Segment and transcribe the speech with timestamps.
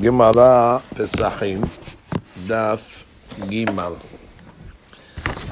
[0.00, 1.68] Gemara Pesachim,
[2.46, 3.04] Daf
[3.48, 3.96] Gimal.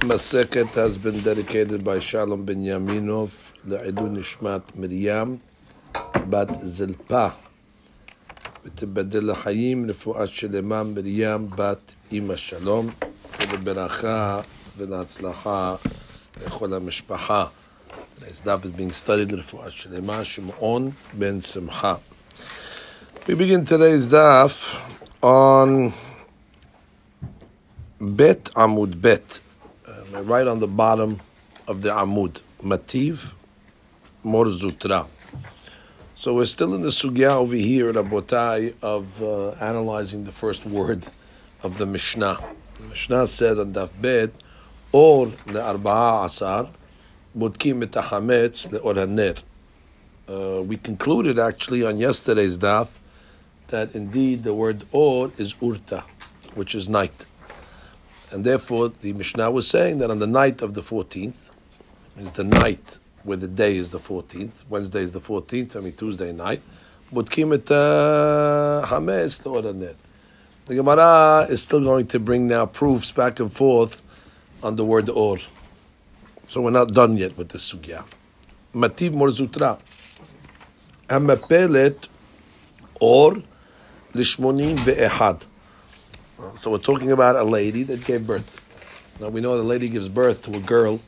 [0.08, 3.30] Maseket has been dedicated by Shalom Ben Yaminov
[3.66, 5.36] לעילוי נשמת מרים
[6.30, 7.26] בת זלפה
[8.64, 12.86] ותיבדל לחיים רפואה שלמה מרים בת אמא שלום
[13.48, 14.40] ולברכה
[14.76, 15.74] ולהצלחה
[16.46, 17.46] לכל המשפחה.
[18.16, 21.94] Today's daf is being studied לרפואה שלמה שמעון בן שמחה.
[23.31, 24.77] We begin today's daf
[25.21, 25.93] on
[27.97, 29.39] Bet Amud Bet,
[29.87, 31.21] uh, right on the bottom
[31.65, 33.31] of the Amud, Mativ
[34.21, 35.07] Mor Zutra.
[36.13, 41.07] So we're still in the sugya over here, Rabotai, of uh, analyzing the first word
[41.63, 42.37] of the Mishnah.
[42.79, 44.31] The Mishnah said on Daf Bet,
[44.91, 46.67] Or le'arba'a asar,
[47.37, 49.41] budkim et hametz le'or.
[50.27, 52.97] Uh, we concluded actually on yesterday's daf
[53.71, 56.03] that indeed the word or is urta,
[56.53, 57.25] which is night.
[58.31, 61.51] And therefore, the Mishnah was saying that on the night of the 14th,
[62.17, 65.93] is the night where the day is the 14th, Wednesday is the 14th, I mean
[65.93, 66.61] Tuesday night,
[67.13, 69.95] Butkim et uh, Hametz the
[70.65, 74.03] The Gemara is still going to bring now proofs back and forth
[74.63, 75.37] on the word or.
[76.47, 78.03] So we're not done yet with the sugya.
[78.73, 79.79] Mativ Morzutra.
[81.09, 82.07] Hamapelet
[82.99, 83.43] or
[84.14, 85.44] lishmonim ve'ehad.
[86.60, 88.60] So we're talking about a lady that gave birth.
[89.20, 91.00] Now we know the lady gives birth to a girl,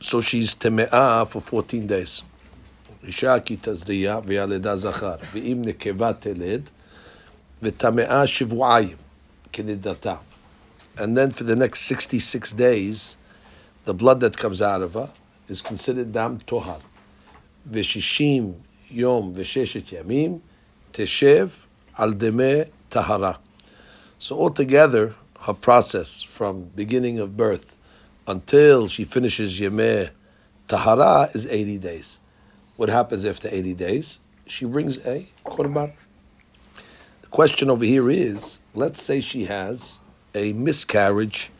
[0.00, 2.22] so she's teme'ah for 14 days.
[3.04, 6.68] אישה כי תזריע וילדה זכר, ואם נקבה תלד,
[7.62, 8.96] וטמאה שבועיים
[9.52, 10.14] כנידתה.
[10.96, 13.16] And then for the next 66 days,
[13.84, 15.10] the blood that comes out of her
[15.48, 16.80] is considered dam tohar.
[17.70, 18.52] וששים
[18.90, 20.38] יום וששת ימים,
[20.92, 21.48] תשב
[21.99, 23.39] al deme tahara.
[24.17, 27.77] So altogether, her process from beginning of birth
[28.27, 30.09] until she finishes yemeh
[30.67, 32.19] tahara is 80 days.
[32.77, 34.19] What happens after 80 days?
[34.45, 35.93] She brings a korban.
[37.21, 39.99] The question over here is, let's say she has
[40.33, 41.51] a miscarriage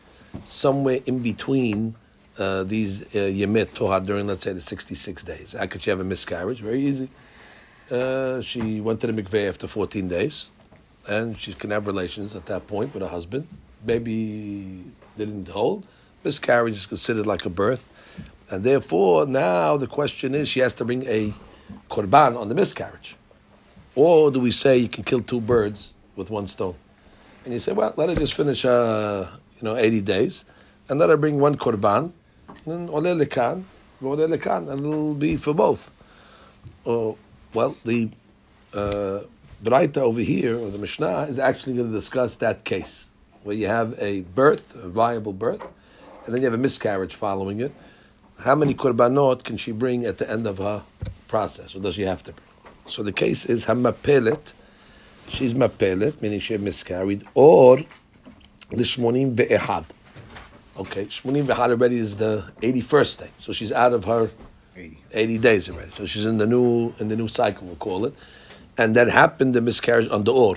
[0.44, 1.94] somewhere in between
[2.38, 5.52] uh, these uh, yemeh tohar during, let's say, the 66 days.
[5.52, 6.60] How could she have a miscarriage?
[6.60, 7.08] Very easy.
[7.90, 10.48] Uh, she went to the mikveh after 14 days,
[11.08, 13.48] and she can have relations at that point with her husband.
[13.84, 14.84] Baby
[15.16, 15.84] didn't hold.
[16.22, 17.90] Miscarriage is considered like a birth,
[18.48, 21.34] and therefore now the question is she has to bring a
[21.90, 23.16] korban on the miscarriage,
[23.96, 26.76] or do we say you can kill two birds with one stone?
[27.44, 30.44] And you say, well, let her just finish, uh, you know, 80 days,
[30.88, 32.12] and let her bring one korban,
[32.66, 33.64] and lekan,
[34.70, 35.92] and it'll be for both.
[36.84, 37.16] Or
[37.54, 38.10] well, the
[38.72, 39.20] uh,
[39.62, 43.08] Braita over here, or the Mishnah, is actually going to discuss that case
[43.42, 45.62] where you have a birth, a viable birth,
[46.24, 47.72] and then you have a miscarriage following it.
[48.38, 50.82] How many korbanot can she bring at the end of her
[51.28, 52.34] process, or does she have to?
[52.86, 54.52] So the case is hamapelet.
[55.28, 57.78] She's mapelet, meaning she miscarried, or
[58.70, 59.84] lishmonim ve'ehad.
[60.76, 64.30] Okay, shmonim ve'ehad already is the 81st day, so she's out of her
[64.80, 64.98] 80.
[65.12, 65.90] 80 days already.
[65.90, 68.14] So she's in the new in the new cycle, we'll call it.
[68.78, 70.56] And that happened the miscarriage on the or.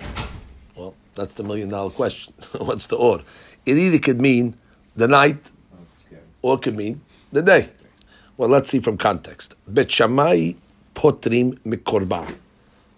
[0.75, 2.34] Well, that's the million dollar question.
[2.57, 3.22] What's the or?
[3.66, 4.57] It either could mean
[4.95, 5.51] the night
[6.41, 7.01] or could mean
[7.31, 7.69] the day.
[8.38, 9.56] Well, let's see from context.
[9.67, 10.53] Bet Shammai
[10.95, 12.35] potrim mikorban.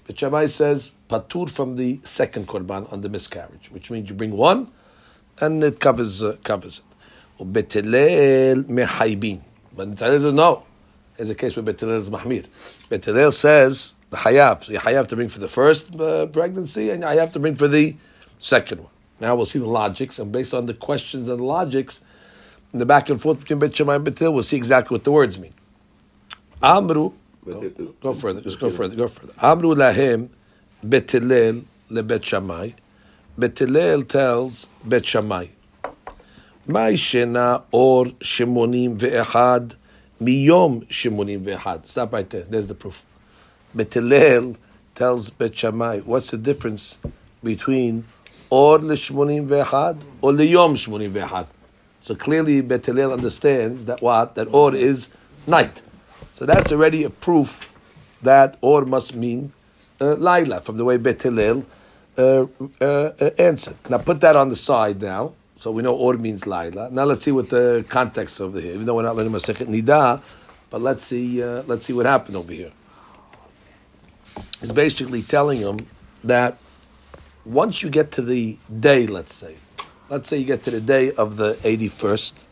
[0.08, 4.38] Bet Shammai says patur from the second korban on the miscarriage, which means you bring
[4.38, 4.72] one
[5.42, 6.82] and it covers uh, covers
[7.40, 7.54] it.
[7.54, 9.42] Bet Hillel mehaybin.
[9.76, 10.64] But Netanyahu says no
[11.18, 12.46] is a case where Bet Hillel is Mahmir.
[12.90, 14.64] Bet Hillel says the Hayav.
[14.64, 17.56] So you have to bring for the first uh, pregnancy and I have to bring
[17.56, 17.96] for the
[18.40, 18.92] second one.
[19.20, 22.02] Now we'll see the logics, and based on the questions and the logics,
[22.74, 25.12] in the back and forth between Bet Shammai and Betil, we'll see exactly what the
[25.12, 25.54] words mean.
[26.62, 27.14] Amru,
[27.46, 27.70] go,
[28.02, 29.34] go further, just go further, go further.
[29.42, 30.30] Amru lahem
[30.84, 32.72] Bet Hillel le Bet Shammai.
[33.38, 35.48] Bet Hillel tells Bet Shammai,
[36.68, 39.76] My shena or shemonim ve'echad
[40.22, 41.88] Miyom Shimunim Vehad.
[41.88, 42.44] Stop right there.
[42.44, 43.06] There's the proof.
[43.74, 44.56] Bet Hillel
[44.96, 47.00] tells Bet Shammai, what's the difference
[47.44, 48.06] between
[48.50, 51.48] Or Lishmunim Vehad or Liyom Shmunim Vehad?
[52.00, 54.36] So clearly Bet Hillel understands that what?
[54.36, 55.10] That Or is
[55.46, 55.82] night.
[56.32, 57.74] So that's already a proof
[58.22, 59.52] that Or must mean
[60.00, 61.66] uh, Laila, from the way Bet Hillel
[62.18, 62.46] uh,
[62.82, 63.76] uh, uh, answered.
[63.90, 65.34] Now put that on the side now.
[65.66, 66.92] So we know or means Laila.
[66.92, 68.76] Now let's see what the context the here.
[68.76, 70.22] Even though we're not learning Masechet Nida,
[70.70, 72.72] but let's see uh, let's see what happened over here.
[74.62, 75.88] He's basically telling him
[76.24, 76.60] that
[77.46, 79.56] once you get to the day, let's say,
[80.08, 82.46] let's say you get to the day of the 81st,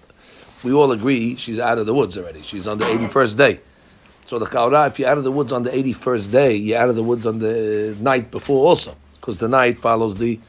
[0.63, 2.41] we all agree she's out of the woods already.
[2.41, 3.59] She's on the 81st day.
[4.25, 6.89] So the Kaura, if you're out of the woods on the 81st day, you're out
[6.89, 10.39] of the woods on the night before also, because the night follows the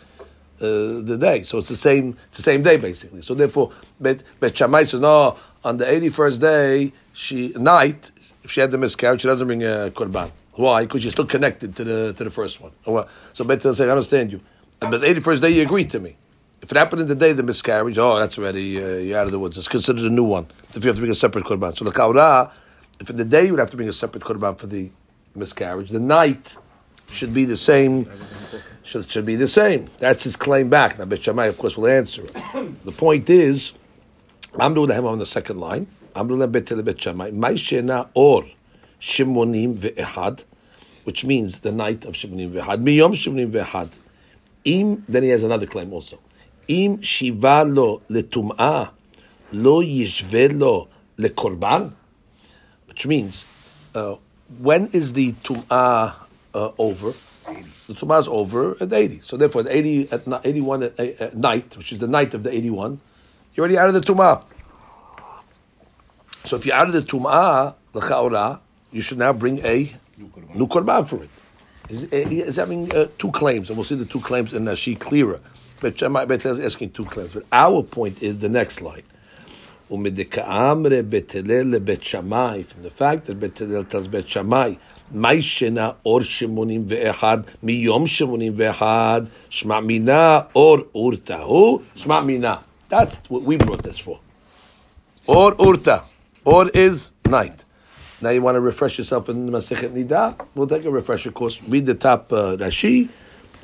[0.60, 1.42] uh, the day.
[1.42, 3.22] So it's the same it's the same day basically.
[3.22, 8.12] So therefore, Bet, Bet Shammai says, no, on the 81st day, she night,
[8.42, 10.30] if she had the miscarriage, she doesn't bring a korban.
[10.52, 10.82] Why?
[10.82, 12.72] Because you're still connected to the to the first one.
[13.32, 14.40] So Bet say, I understand you.
[14.80, 16.16] But the 81st day, you agreed to me.
[16.62, 19.32] If it happened in the day the miscarriage, oh, that's already uh, you're out of
[19.32, 19.58] the woods.
[19.58, 20.46] It's considered a new one.
[20.74, 22.50] If you have to bring a separate korban, so the kaura,
[23.00, 24.90] if in the day you would have to bring a separate korban for the
[25.34, 26.56] miscarriage, the night
[27.10, 28.10] should be the same.
[28.82, 29.88] Should, should be the same.
[29.98, 30.98] That's his claim back.
[30.98, 32.84] Now, Shammai, of course, will answer it.
[32.84, 33.72] The point is,
[34.58, 35.86] I'm doing the on the second line.
[36.14, 37.30] I'm doing the Shammai.
[37.30, 38.44] Ma'ishena or
[39.00, 40.44] Shimonim ve'ehad,
[41.04, 42.82] which means the night of Shimonim ve'ehad.
[42.82, 43.90] Miyom Shimonim ve'ehad.
[44.64, 46.18] Im, then he has another claim also.
[46.68, 48.90] Im shiva lo letum'ah
[49.52, 51.92] lo yishvelo lekorban,
[52.86, 53.44] which means,
[53.94, 54.16] uh,
[54.58, 56.14] when is the tum'ah
[56.54, 57.12] uh, over?
[57.46, 57.62] 80.
[57.88, 59.20] The tum'ah is over at 80.
[59.22, 62.52] So therefore, at 80, at 81 at, at, night, which is the night of the
[62.52, 63.00] 81,
[63.54, 64.42] you're already out of the tum'ah.
[66.44, 68.60] So if you're out of the tum'ah, the cha'orah,
[68.92, 69.92] you should now bring a
[70.54, 71.30] new korban for it.
[71.88, 75.40] He's, he's having uh, two claims, and we'll see the two claims in she clearer.
[75.80, 77.32] Bet Shammai Bet is asking two claims.
[77.32, 79.02] But our point is the next line.
[79.88, 80.24] From the
[82.94, 84.76] fact that Bet tells Bet Shammai,
[85.13, 92.55] מאי שינה אור שמונים ואחד מיום שמונים ואחד שמע מינה אור אורתא הוא שמע מינה
[92.89, 94.19] That's what we brought this for.
[95.27, 96.03] Or urta.
[96.43, 97.65] Or is night.
[98.21, 100.35] Now you want to refresh yourself in Masechet Nida?
[100.55, 101.61] We'll take a refresher course.
[101.69, 103.07] Read the top uh, Rashi,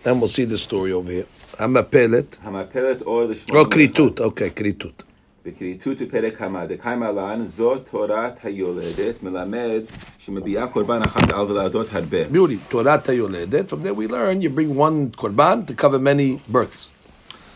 [0.06, 1.25] and we'll see the story over here.
[1.59, 2.38] המפלת.
[2.44, 3.59] המפלת אור לשמונה.
[3.59, 5.03] או כריתות, אוקיי, כריתות.
[5.50, 9.81] בכריתות בפרק כמה, דקיימה לן, זו תורת היולדת, מלמד
[10.17, 12.17] שמביאה קורבן אחת על ולדות הרבה.
[12.33, 16.89] Beauty, תורת היולדת, from there we learn you bring one קורבן to cover many births.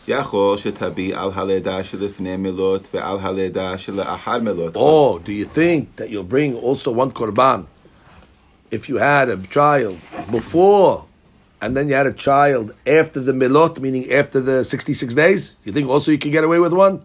[0.08, 4.76] יכול שתביא על הלידה שלפני מילות ועל הלידה שלאחר מילות.
[4.76, 7.60] Oh, do you think that you'll bring also one קורבן
[8.70, 9.96] if you had a child
[10.30, 11.04] before
[11.60, 15.72] and then you had a child after the milot, meaning after the 66 days, you
[15.72, 17.02] think also you can get away with one?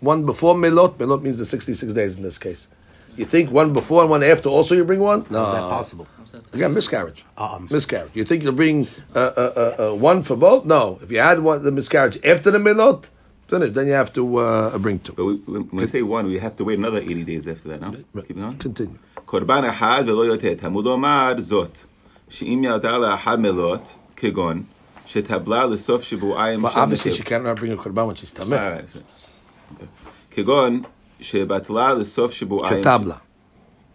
[0.00, 2.68] One before milot, milot means the 66 days in this case.
[3.16, 5.26] You think one before and one after also you bring one?
[5.30, 5.46] No.
[5.46, 6.06] Is that possible?
[6.54, 7.24] Again, miscarriage.
[7.36, 8.10] Uh, miscarriage.
[8.14, 10.64] You think you'll bring uh, uh, uh, uh, one for both?
[10.64, 10.98] No.
[11.02, 13.10] If you had one the miscarriage after the milot,
[13.48, 13.74] finish.
[13.74, 15.12] Then you have to uh, bring two.
[15.12, 17.80] But we, when we say one, we have to wait another 80 days after that,
[17.82, 17.90] no?
[18.14, 18.26] Right.
[18.28, 18.58] Keep going.
[18.58, 18.98] Continue.
[22.32, 24.62] שאם ילדה לאחד מלות, כגון,
[25.06, 28.56] שטבלה לסוף שבועיים של obviously she cannot bring a קורבן when she's טמא.
[30.30, 30.82] כגון,
[31.20, 32.82] שבטלה לסוף שבועיים...
[32.82, 33.16] שטבלה.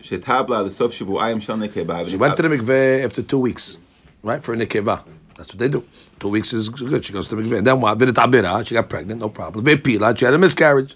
[0.01, 2.01] שטבלה לסוף שבועיים של נקבה.
[2.07, 3.77] She went to the mikveh after two weeks,
[4.23, 4.99] right, for a nekeva.
[5.35, 5.83] That's what they do.
[6.19, 7.05] Two weeks is good.
[7.05, 7.59] She goes to the mikveh.
[7.59, 7.97] And then what?
[7.97, 9.65] B'nit she got pregnant, no problem.
[9.65, 10.95] V'pila, she had a miscarriage.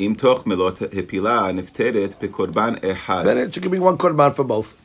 [0.00, 3.24] אם תוך מלות הפילה נפטרת בקורבן אחד.
[3.26, 4.76] Then she can bring one korban for both.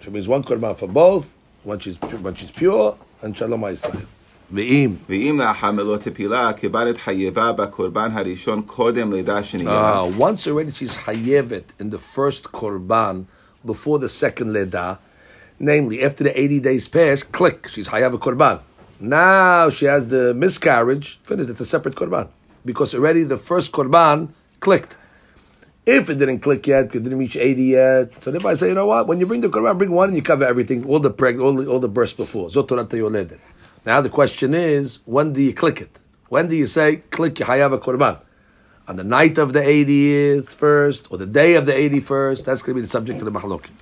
[0.00, 1.32] She means one korban for both,
[1.62, 4.06] when she's, when she's pure, and shalom ha'Yisrael.
[4.52, 10.02] ואם ואם לאחר מלות הפילה קיבלת חייבה בקורבן הראשון קודם לידה שנייה.
[10.02, 13.24] Uh, once already she's חייבת in the first korban
[13.66, 14.98] before the second lidah,
[15.58, 18.58] namely after the 80 days pass, click, she's hayav korban.
[19.00, 22.28] Now she has the miscarriage, finished, it's a separate korban.
[22.64, 24.28] Because already the first korban
[24.60, 24.96] clicked.
[25.84, 28.74] If it didn't click yet, because it didn't reach 80 yet, so thereby say, you
[28.74, 29.06] know what?
[29.06, 31.54] When you bring the Quran, bring one and you cover everything, all the preg, all
[31.54, 32.48] the, all the bursts before.
[33.84, 35.98] Now the question is, when do you click it?
[36.28, 38.18] When do you say, click Hayava Qurban?
[38.88, 42.44] On the night of the 80th first, or the day of the 81st?
[42.44, 43.74] That's going to be the subject of the Mahlokim.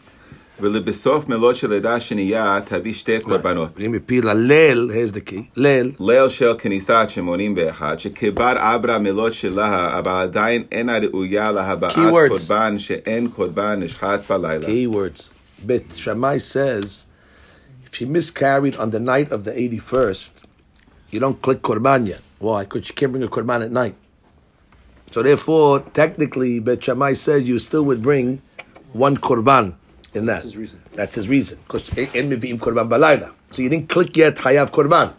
[0.61, 3.81] ולבסוף מלות של לידה שנייה תביא שתי קורבנות.
[3.81, 5.93] אם הפילה ליל, here's the key, ליל.
[6.01, 12.79] ליל של כניסת שמונים ואחד, שכבר עברה מלות שלה, אבל עדיין אינה ראויה להבאת קורבן
[12.79, 14.67] שאין קורבן נשחט בלילה.
[14.67, 15.31] Keywords.
[15.67, 17.07] But Shammai says,
[17.90, 20.44] if she miscarried on the night of the 81st,
[21.10, 22.22] you don't click korban yet.
[22.38, 22.64] Why?
[22.64, 23.96] Because she can't bring a korban at night.
[25.12, 28.44] So therefore, technically, Bet Shammai says you still would bring
[28.94, 29.74] one korban
[30.14, 30.34] in that.
[30.34, 30.82] That's his reason.
[30.94, 31.60] That's his reason.
[31.66, 33.32] Because Korban Balayla.
[33.52, 35.14] So you didn't click yet Hayav Korban.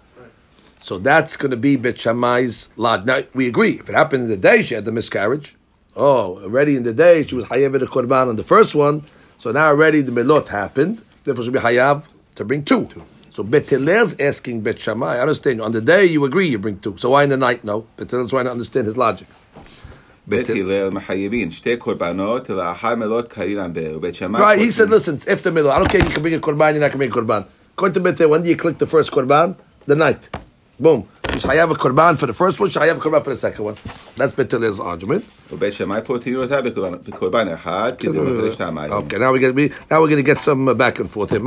[0.78, 3.04] So that's going to be Bet Shammai's lad.
[3.04, 3.80] Now, we agree.
[3.80, 5.56] If it happened in the day, she had the miscarriage.
[5.96, 9.02] Oh, already in the day, she was Hayav the Korban on the first one.
[9.38, 11.02] So now already the Melot happened.
[11.24, 12.04] Therefore, she'll be Hayav
[12.40, 12.87] to bring two.
[12.87, 13.04] two.
[13.32, 15.16] So is asking Bet Shammai.
[15.16, 15.61] I understand.
[15.61, 16.97] On the day you agree, you bring two.
[16.99, 17.62] So why in the night?
[17.62, 17.87] No.
[17.97, 19.28] Bet Hillel's trying to understand his logic.
[24.40, 25.70] Right, he said, listen, it's after middle.
[25.70, 27.14] I don't care, if you can bring a korban, you're not going to bring a
[27.14, 27.47] korban.
[27.73, 29.56] According to Bet when do you click the first korban?
[29.87, 30.28] The night.
[30.78, 31.09] Boom.
[31.49, 33.64] I have a korban for the first one, I have a korban for the second
[33.64, 33.76] one.
[34.16, 35.25] That's Bet argument.
[38.92, 39.54] Okay, now we get
[39.90, 41.40] now we're going to get some uh, back and forth here.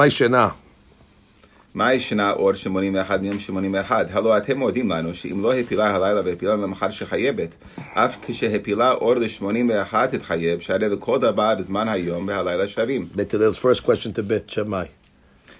[1.74, 4.08] מהי שנה עוד 81 מיום 81?
[4.12, 7.50] הלא אתם יודעים לנו שאם לא הפילה הלילה והפילה למחר שחייבת,
[7.94, 13.08] אף כשהפילה אור ל-81 תתחייב, שהרי לכל דבר זמן היום והלילה שווים.
[13.15, 14.86] Bet Hillel's first question to Bet Shammai.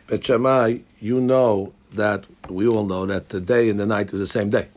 [0.10, 4.20] Bet Shammai, you know that, we all know that the day and the night is
[4.20, 4.68] the same day.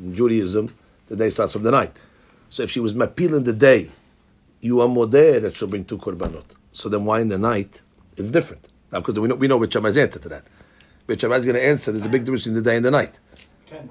[0.00, 0.68] In Judaism,
[1.08, 1.92] the day starts from the night.
[2.48, 3.90] So if she was mapiling the day,
[4.60, 6.48] you are more there that she'll bring two korbanot.
[6.72, 7.82] So then why in the night
[8.16, 8.64] it's different?
[9.00, 10.44] because we know, we know which Shammai is answer to that.
[11.06, 12.90] Which Shammai is going to answer, there's a big difference in the day and the
[12.90, 13.18] night.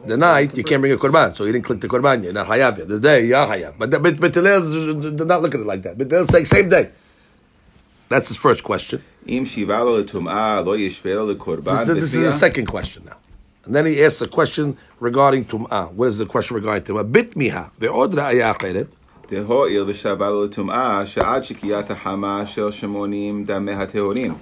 [0.05, 2.47] The night, you can't bring a korban, so you didn't click the korban, you're not
[2.47, 2.87] hayab yet.
[2.87, 3.77] The day, you are hayab.
[3.77, 5.97] But, but, but Talel not look at it like that.
[5.97, 6.91] But they'll say, same day.
[8.07, 9.03] That's his first question.
[9.25, 9.47] This,
[11.87, 13.17] this is the second question now.
[13.65, 15.91] And then he asks a question regarding tum'ah.
[15.93, 17.11] What is the question regarding tum'ah?
[17.11, 17.71] Bit miha.
[17.79, 18.21] The order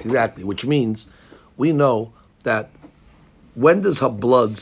[0.05, 1.07] Exactly, which means
[1.57, 2.69] we know that
[3.55, 4.59] when does her blood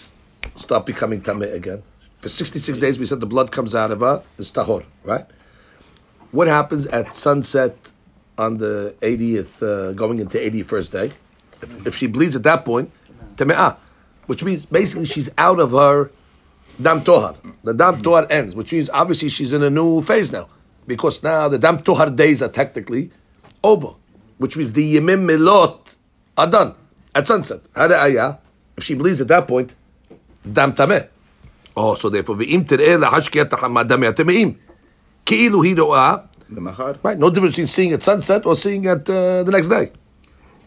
[0.55, 1.83] start becoming tameh again?
[2.21, 5.25] For 66 days, we said the blood comes out of her, it's tahor, right?
[6.31, 7.91] What happens at sunset
[8.37, 11.11] on the 80th, uh, going into 81st day?
[11.61, 12.91] If, if, she bleeds at that point,
[13.35, 13.77] tame'ah,
[14.27, 16.11] which means basically she's out of her
[16.81, 17.35] dam tohar.
[17.63, 20.47] The dam tohar ends, which means obviously she's in a new phase now,
[20.87, 23.11] because now the dam tohar days are technically
[23.63, 23.93] over,
[24.37, 25.95] which means the yemim milot
[26.37, 26.75] are done
[27.13, 27.61] at sunset.
[27.73, 28.39] Hada
[28.77, 29.75] if she believes at that point,
[30.43, 31.07] it's dam tameh.
[31.75, 33.49] Oh, so therefore, ve'im ter'eh lahashkiyat
[33.87, 34.57] dam yatemeim.
[35.25, 36.25] Ki'ilu hi ro'ah.
[37.03, 39.91] Right, no difference between seeing at sunset or seeing at uh, the next day.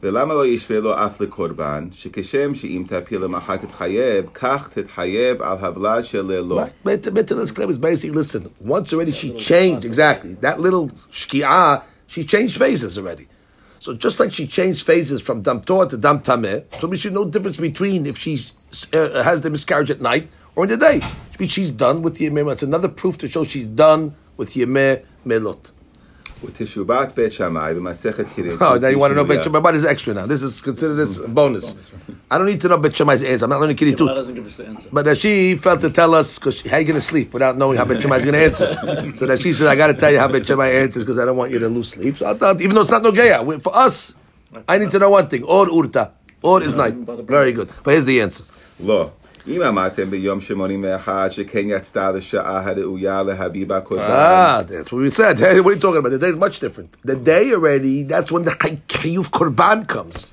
[0.03, 6.05] ולמה לא ישווה לו אף לקורבן, שכשם שאם תפיל למחר תתחייב, כך תתחייב על הבלד
[6.05, 6.59] של לילו.
[6.59, 11.81] Right, but let's claim is basically, listen, once already she changed, exactly, that little shki'ah,
[12.05, 13.27] she changed phases already.
[13.79, 17.13] So just like she changed phases from Dam Torah to Dam Tameh, so we should
[17.13, 18.33] know the difference between if she
[18.93, 21.01] uh, has the miscarriage at night or in the day.
[21.47, 22.51] She's done with Yemeh.
[22.53, 25.71] It's another proof to show she's done with Yemeh Melot.
[26.48, 28.58] Tishubat Beit Shammai b'Masechet Kirin.
[28.60, 29.60] Oh, now you want to know Beit Shammai?
[29.60, 30.26] But extra now.
[30.26, 31.76] This is consider this a bonus.
[32.30, 33.44] I don't need to know Beit Shammai's answer.
[33.44, 34.88] I'm not learning Kirin too.
[34.92, 37.84] But she felt to tell us because how you going to sleep without knowing how
[37.84, 39.14] Beit Shammai's going to answer?
[39.16, 41.24] so that she says, I got to tell you how Beit Shammai answers because I
[41.24, 42.16] don't want you to lose sleep.
[42.16, 44.14] So I thought, even though it's not no for us,
[44.68, 46.94] I need to know one thing: or Urta, or is night.
[46.94, 47.70] Very good.
[47.82, 48.44] But here's the answer.
[48.80, 49.12] Law.
[49.47, 54.03] אם אמרתם ביום שמונים ואחד שכן יצתה לשעה הראויה להביבה קורבן.
[54.03, 55.39] Ah, that's what we said.
[55.39, 56.09] Hey, what are you talking about?
[56.09, 56.89] The day is much different.
[57.05, 60.27] The day already, that's when the chayuf korban comes.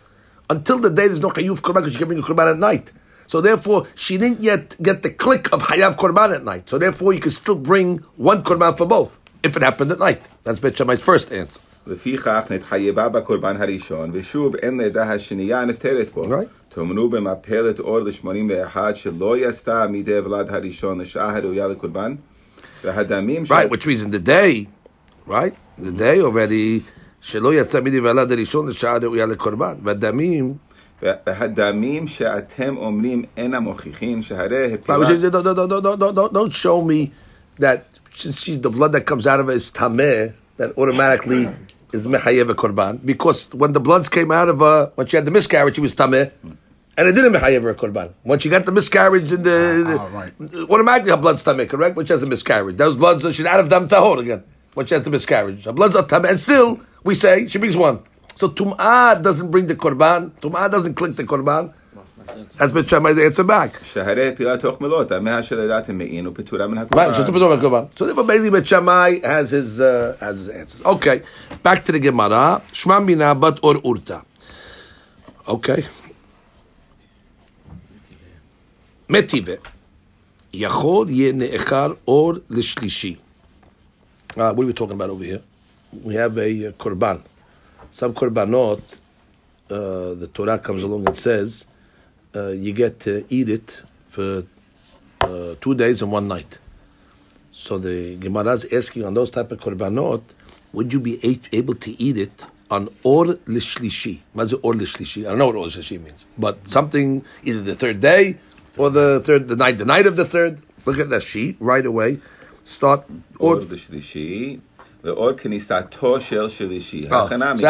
[0.50, 2.86] Until the day, there's no chayuf korban because you're giving a korban at night.
[3.26, 6.68] So therefore, she didn't yet get the click of hayav korban at night.
[6.70, 10.22] So therefore, you can still bring one korban for both, if it happened at night.
[10.42, 11.60] That's Bet Shammai's first answer.
[11.86, 16.24] לפיכך נתחייבה בקורבן הראשון, ושוב אין לידה השנייה נפטרת בו.
[16.24, 16.57] Right.
[16.68, 22.14] תאמרו במפלת אור ל-81 שלא יסתה מידי ולד הראשון לשעה הראויה לקורבן,
[22.84, 23.52] והדמים ש...
[23.52, 24.66] Right, which means in the day,
[25.26, 25.54] right?
[25.78, 26.80] The day already,
[27.20, 30.54] שלא יצא מידי ולד הראשון לשעה הראויה לקורבן, והדמים...
[31.02, 34.98] והדמים שאתם אומרים אינם מוכיחים שהרי הפילה...
[36.32, 37.10] Don't show me
[37.60, 37.78] that
[38.14, 41.48] since she's the blood that comes out of her is tameh, that automatically
[41.93, 45.25] is mechayev a korban because when the bloods came out of her, when she had
[45.25, 46.31] the miscarriage, she was tameh.
[46.97, 48.13] And it didn't mechayev a korban.
[48.23, 50.69] When she got the miscarriage, in the, ah, the oh, right.
[50.69, 51.95] automatically her blood's tameh, correct?
[51.95, 54.43] When she has a miscarriage, those bloods, she's out of dam tahor again.
[54.73, 57.77] When she has the miscarriage, her blood's are tameh, and still we say she brings
[57.77, 58.03] one.
[58.35, 60.31] So tum'ah doesn't bring the korban.
[60.39, 61.73] Tum'ah doesn't click the korban.
[62.57, 63.83] That's Bet Shammai's answer back.
[63.83, 67.11] שהרי פילה תוך מלות, המאה שלדעת מעין ופטורה מן הקורבן.
[67.11, 67.83] Right, she's פטורה מן הקורבן.
[67.95, 70.85] So therefore basically Bet Shammai has his, uh, has his answers.
[70.85, 71.21] Okay,
[71.63, 72.61] back to the Gemara.
[72.73, 74.21] Shma mina bat or urta.
[75.47, 75.83] Okay.
[79.09, 79.53] מטיבה.
[80.53, 83.15] יכול יהיה נאכל אור לשלישי.
[84.35, 85.41] Uh, what are we talking about over here?
[86.03, 87.21] We have a uh, korban.
[87.91, 88.79] Some korbanot,
[89.71, 91.65] uh, the Torah comes along and says,
[92.35, 94.43] uh, you get to eat it for
[95.21, 96.59] uh, two days and one night.
[97.51, 100.21] So the Gemara is asking on those type of korbanot,
[100.73, 101.19] would you be
[101.51, 104.19] able to eat it on or lishlishi?
[104.33, 105.25] What's or lishlishi?
[105.25, 108.37] I don't know what or lishlishi means, but something either the third day
[108.77, 110.61] or the third the night the night of the third.
[110.85, 112.19] Look at that sheet right away.
[112.63, 113.05] Start
[113.39, 114.61] or, or lishlishi
[115.03, 116.49] Kenisato shel
[117.11, 117.27] ah,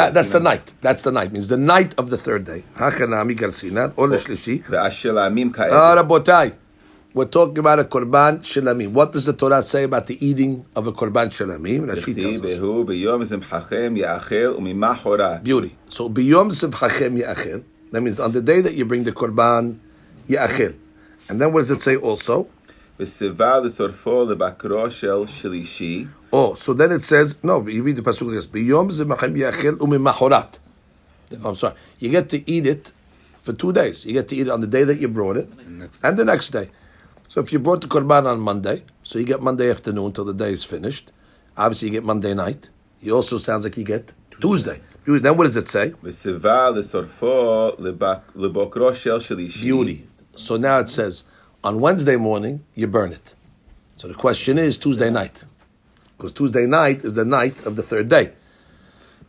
[0.09, 0.73] That's the night.
[0.81, 1.31] That's the night.
[1.31, 2.63] Means the night of the third day.
[2.75, 4.09] Hachanami or
[5.71, 6.51] ah,
[7.13, 8.91] We're talking about a korban shelamim.
[8.91, 11.85] What does the Torah say about the eating of a korban shelamim?
[15.43, 15.75] Beauty.
[15.89, 17.63] So biyom zimchachem.
[17.91, 19.79] That means on the day that you bring the korban
[20.27, 20.75] ya'achel.
[21.29, 22.47] And then what does it say also?
[26.33, 27.65] Oh, so then it says no.
[27.65, 28.47] You read the pasuk like this:
[31.45, 31.75] I'm sorry.
[31.99, 32.91] You get to eat it
[33.41, 34.05] for two days.
[34.05, 36.25] You get to eat it on the day that you brought it, next and the
[36.25, 36.69] next day.
[37.29, 40.33] So if you brought the korban on Monday, so you get Monday afternoon till the
[40.33, 41.11] day is finished.
[41.55, 42.69] Obviously, you get Monday night.
[43.01, 44.81] You also sounds like you get Tuesday.
[45.05, 45.23] Tuesday.
[45.23, 45.93] Then what does it say?
[49.61, 50.07] Beauty.
[50.35, 51.23] So now it says
[51.63, 53.35] on Wednesday morning, you burn it.
[53.95, 55.43] So the question is Tuesday night.
[56.17, 58.33] Because Tuesday night is the night of the third day.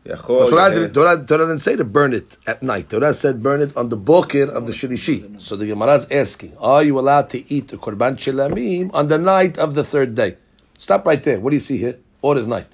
[0.03, 2.89] The Torah, didn't say to burn it at night.
[2.89, 5.41] Torah said burn it on the boker of the Shilishi.
[5.41, 9.19] So the Gemara is asking, are you allowed to eat the Korban Shilamim on the
[9.19, 10.37] night of the third day?
[10.79, 11.39] Stop right there.
[11.39, 11.99] What do you see here?
[12.23, 12.69] Order's night.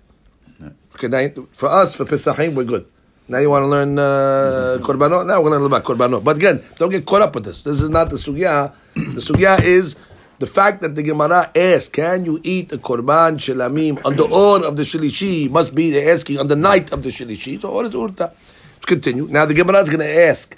[0.94, 2.86] Okay, now, for us, for Pesachim, we're good.
[3.28, 5.26] Now you want to learn uh, korbanot?
[5.26, 6.22] Now we're going to learn about korbanot.
[6.22, 7.62] But again, don't get caught up with this.
[7.62, 8.72] This is not the sugya.
[8.94, 9.96] The sugya is
[10.38, 14.64] the fact that the Gemara asks, can you eat the korban shilamim on the or
[14.64, 15.50] of the shilishi?
[15.50, 17.60] Must be asking on the night of the shilishi.
[17.60, 18.30] So what is urta?
[18.30, 19.26] Let's continue.
[19.28, 20.56] Now the Gemara is going to ask,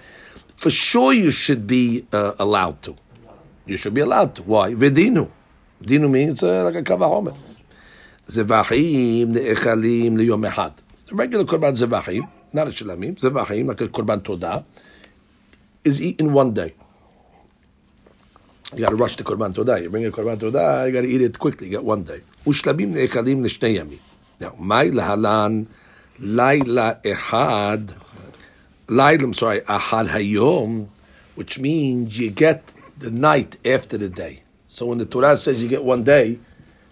[0.59, 2.97] for sure you should be uh, allowed to.
[3.65, 4.43] You should be allowed to.
[4.43, 4.75] Why?
[4.75, 5.31] Vedinu.
[5.83, 7.35] Dinu means uh, like a kavahomer.
[8.27, 10.73] Zevachim ne'echalim liyom echad.
[11.07, 14.64] The regular korban zevachim, not a shilamim, zevachim, like a korban todah,
[15.85, 16.75] is eaten one day.
[18.75, 19.83] You got to rush the korban todah.
[19.83, 21.69] You bring a korban todah, you got to eat it quickly.
[21.69, 22.21] You got one day.
[22.45, 23.99] Ushlamim ne'echalim l'shnei yamim.
[24.41, 25.67] Now, my lahalan
[26.19, 27.95] laila echad,
[28.89, 30.89] laila, I'm sorry, ahad hayom,
[31.34, 34.43] which means you get the night after the day.
[34.69, 36.39] So when the Torah says you get one day,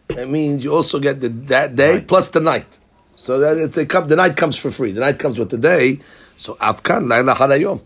[0.09, 2.79] that means you also get the, that day plus the night.
[3.27, 4.93] So that it's a, the night comes for free.
[4.93, 5.99] The night comes with the day.
[6.37, 7.81] So afkan laila harayom.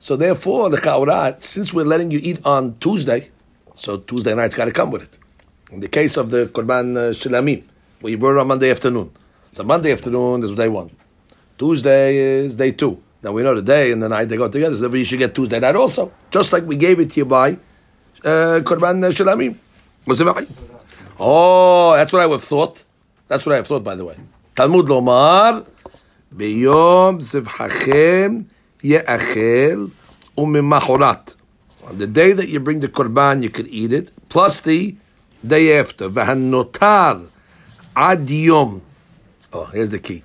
[0.00, 3.30] So therefore, the kaurat, since we're letting you eat on Tuesday,
[3.76, 5.18] so Tuesday night's got to come with it.
[5.70, 7.62] In the case of the korban uh, shilamim,
[8.02, 9.12] you brought it on Monday afternoon,
[9.52, 10.90] so Monday afternoon is day one.
[11.56, 13.00] Tuesday is day two.
[13.22, 14.74] Now we know the day and the night they go together.
[14.74, 17.24] So therefore you should get Tuesday night also, just like we gave it to you
[17.24, 17.52] by
[18.24, 19.58] uh, korban uh, shilamim.
[21.20, 22.82] Oh, that's what I would have thought.
[23.28, 24.16] That's what I have thought, by the way.
[24.55, 25.65] Talmud lomar,
[26.35, 28.45] biyom zivhachem
[28.81, 29.91] ye'achel
[30.37, 31.35] umimachorat.
[31.87, 34.95] On the day that you bring the korban, you could eat it, plus the
[35.45, 36.09] day after.
[36.09, 37.27] V'hanotar
[37.95, 38.81] ad yom.
[39.53, 40.23] Oh, here's the key.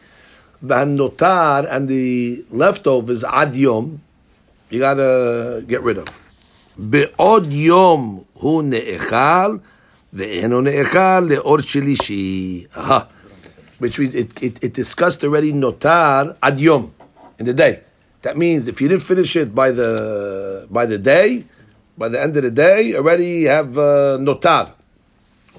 [0.64, 4.00] V'hanotar and the leftovers ad yom,
[4.70, 6.08] you gotta get rid of.
[6.78, 9.56] בעוד יום הוא נאכל,
[10.12, 12.64] ואינו נאכל לאור שלישי.
[12.74, 12.98] Aha.
[13.81, 16.93] Which means it, it, it discussed already notar ad yom,
[17.39, 17.81] in the day.
[18.21, 21.45] That means if you didn't finish it by the by the day,
[21.97, 24.73] by the end of the day, already have uh, notar.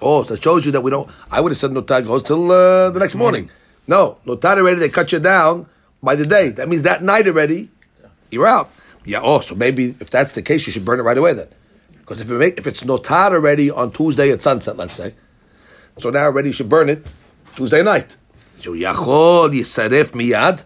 [0.00, 1.10] Oh, so it shows you that we don't.
[1.32, 3.50] I would have said notar goes till uh, the next morning.
[3.88, 5.66] No, notar already they cut you down
[6.00, 6.50] by the day.
[6.50, 7.70] That means that night already
[8.30, 8.70] you're out.
[9.04, 9.20] Yeah.
[9.20, 11.48] Oh, so maybe if that's the case, you should burn it right away then,
[11.98, 15.14] because if it make, if it's notar already on Tuesday at sunset, let's say,
[15.98, 17.04] so now already you should burn it
[17.54, 18.16] Tuesday night.
[18.58, 20.64] So yachol yisaref miyad.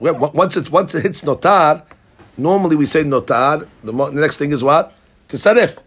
[0.00, 1.82] Once it's once it hits notar,
[2.36, 3.66] normally we say notar.
[3.84, 4.92] The, mo- the next thing is what?
[5.28, 5.78] Tisaref.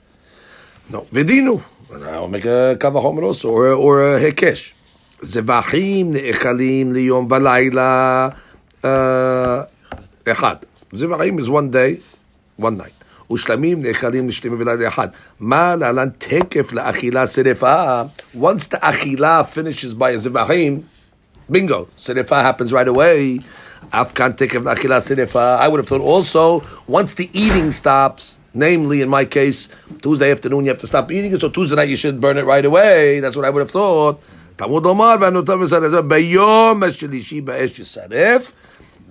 [0.89, 1.61] No, vidinu.
[2.05, 4.73] I'll make a kavahomer also, or, or a hekesh.
[5.21, 8.35] Zevachim ne'echalim liyom balayla
[8.83, 9.65] uh,
[10.23, 10.63] echad.
[10.91, 12.01] Zevachim is one day,
[12.55, 12.93] one night.
[13.32, 15.08] ושלמים נאכלים לשלמים ולילה אחד.
[15.40, 18.02] מה להלן תקף לאכילה שרפה?
[18.36, 20.80] Once the אכילה finishes by a זבחים,
[21.52, 23.42] bingo, שרפה happens right away.
[23.90, 25.64] אף כאן תקף לאכילה שרפה.
[25.64, 29.68] I would have thought also, once the eating stops, namely in my case,
[30.02, 32.44] Tuesday afternoon you have to stop eating it, so Tuesday night you should burn it
[32.44, 33.20] right away.
[33.20, 34.16] That's what I would have thought.
[34.56, 38.52] תלמוד לומר, והנותר מסרף, ביום השלישי באש ישרף,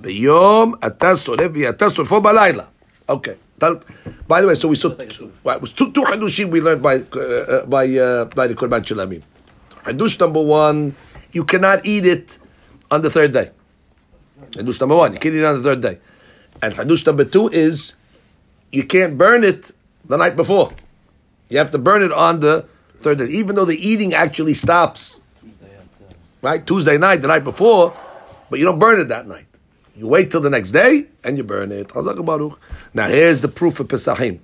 [0.02, 2.63] ביום אתה שורף ואתה שורפו בלילה.
[3.12, 3.36] Okay.
[3.61, 4.88] By the way, so we saw
[5.44, 8.55] well, it was two two hadushim we learned by uh, uh, by uh, by the
[8.55, 9.23] korban shilamim.
[9.85, 10.96] Hadush number one,
[11.33, 12.38] you cannot eat it
[12.90, 13.51] on the third day.
[14.53, 15.99] Hadush number one, you can't eat it on the third day.
[16.62, 17.94] And Hadush number two is
[18.73, 19.73] you can't burn it
[20.07, 20.73] the night before.
[21.49, 22.66] You have to burn it on the
[22.99, 25.20] third day, even though the eating actually stops.
[26.40, 26.66] Right?
[26.66, 27.92] Tuesday night, the night before,
[28.49, 29.44] but you don't burn it that night.
[29.96, 31.94] You wait till the next day and you burn it.
[31.94, 34.40] Now here's the proof of Pesachim.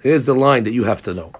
[0.00, 1.32] Here's the line that you have to know.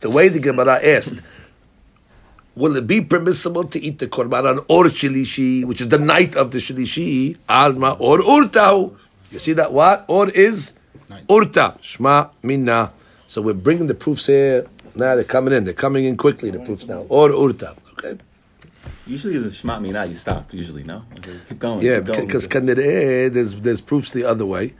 [0.00, 1.22] The way the Gemara asked,
[2.54, 6.36] will it be permissible to eat the korban on or shilishi, which is the night
[6.36, 8.94] of the shilishi, alma or urtahu?
[9.30, 10.04] You see that what?
[10.08, 10.74] Or is
[11.10, 11.78] urta.
[11.80, 12.92] Shma minna.
[13.26, 14.66] So we're bringing the proofs here.
[14.94, 15.64] Now they're coming in.
[15.64, 17.06] They're coming in quickly, the proofs now.
[17.08, 17.74] Or urta.
[17.94, 18.18] Okay?
[19.06, 20.52] Usually the shmat mina you stop.
[20.52, 21.04] Usually no.
[21.18, 21.84] Okay, keep going.
[21.84, 24.74] Yeah, because there's there's proofs the other way,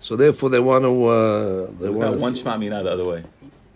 [0.00, 1.04] so therefore they want to.
[1.04, 3.24] Uh, they There's not one shmat mina the other way.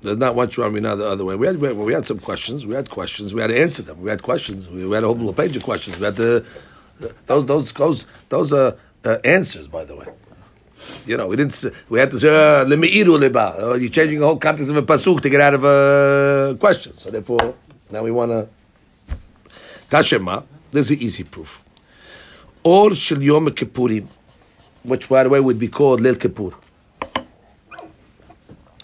[0.03, 1.37] There's not one Shema Mina the other way.
[1.37, 2.64] We had we, we had some questions.
[2.64, 3.35] We had questions.
[3.35, 4.01] We had to answer them.
[4.01, 4.69] We had questions.
[4.69, 5.99] We, we had a whole little page of questions.
[5.99, 6.45] We had to
[7.27, 9.69] those those those those are uh, answers.
[9.69, 10.07] By the way,
[11.05, 11.64] you know we didn't.
[11.90, 13.57] We had to say uh, lemi'iru liba.
[13.59, 16.95] Uh, You're changing the whole context of a pasuk to get out of a question.
[16.95, 17.55] So therefore,
[17.90, 18.49] now we want to
[19.90, 20.44] Tashema.
[20.70, 21.62] There's an easy proof.
[22.62, 24.07] Or shel Yom Kippurim,
[24.85, 26.53] which by the way would be called Leil Kippur.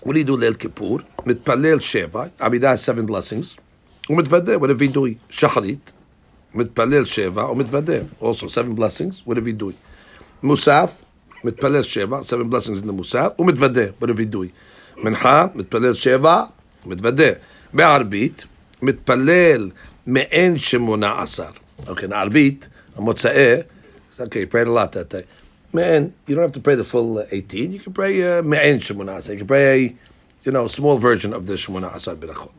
[0.02, 1.04] What do you do Leil Kippur?
[1.26, 3.58] מתפלל שבע, עמידה seven blessings,
[4.10, 5.14] ומתוודה, what a vidui.
[5.30, 5.92] שחרית,
[6.54, 9.72] מתפלל שבע, ומתוודה, also seven blessings, what a vidui.
[10.42, 10.92] מוסף,
[11.44, 14.48] מתפלל שבע, seven blessings in the מוסף, ומתוודה, what a vidui.
[14.96, 16.44] מנחה, מתפלל שבע,
[16.86, 17.30] ומתוודה.
[17.74, 18.44] בערבית,
[18.82, 19.70] מתפלל
[20.07, 21.49] מעין שמונה עשר.
[21.87, 23.61] אוקיי, הערבית, המוצאי,
[24.11, 25.23] it's okay, you prayed a lot that day.
[25.73, 27.71] Man, you don't have to pray the full uh, 18.
[27.71, 29.31] You can pray uh, me'en shemona asar.
[29.33, 29.95] You can pray a,
[30.43, 32.51] you know, small version of the shemona asar berachot.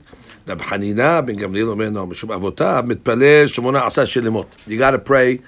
[0.47, 4.67] Rab Hanina ben Gamliel omer no mishum avotav mitpalel shemona asar shelimot.
[4.67, 5.43] You got to pray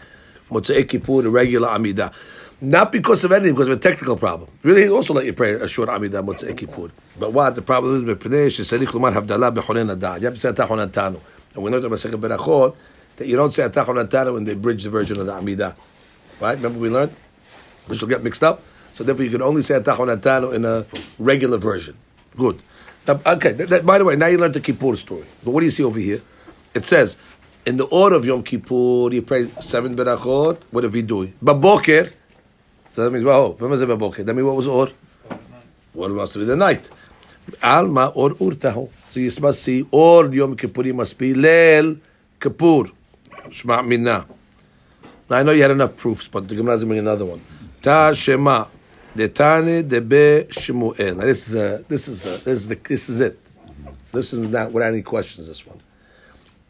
[0.50, 2.12] Motzei Kippur, a regular Amidah.
[2.60, 4.50] Not because of anything, because of a technical problem.
[4.62, 6.90] Really, he'll also let you pray a short Amidah Motzei Kippur.
[7.18, 10.20] But what the problem is, mepnei sheserich lumar havdalah bechonen adad.
[10.20, 11.18] You have to say atach onantanu.
[11.59, 12.75] And we know that Masechet Berachot
[13.17, 15.75] that you don't say atach onantanu when they bridge the version of the Amidah.
[16.39, 16.55] Right?
[16.55, 17.13] Remember we learned?
[17.89, 18.61] which will get mixed up.
[18.95, 20.85] So therefore, you can only say Atachon in a
[21.17, 21.97] regular version.
[22.37, 22.61] Good.
[23.07, 23.53] Okay.
[23.53, 25.25] That, that- by the way, now you learned the Kippur story.
[25.43, 26.21] But what do you see over here?
[26.75, 27.17] It says
[27.65, 30.61] in the order of Yom Kippur, you pray seven berachot.
[30.69, 31.33] What have we doing?
[31.43, 32.13] Baboker.
[32.87, 34.23] So that means well, oh, when was it baboker?
[34.23, 34.93] That means what was the order?
[35.93, 36.89] What must be the night?
[37.63, 38.89] Alma or urtahu.
[39.09, 41.99] So you must see or Yom Kippur must be Leil
[42.39, 42.91] Kippur.
[43.49, 44.25] Shma minna.
[45.29, 47.41] Now I know you had enough proofs, but the Gemara is going another one.
[47.81, 48.65] Ta Shema,
[49.15, 51.15] Detane Debe Shemuel.
[51.15, 53.39] Now this is a, this is a, this is the, this is it.
[54.11, 55.47] This is not without any questions.
[55.47, 55.79] This one.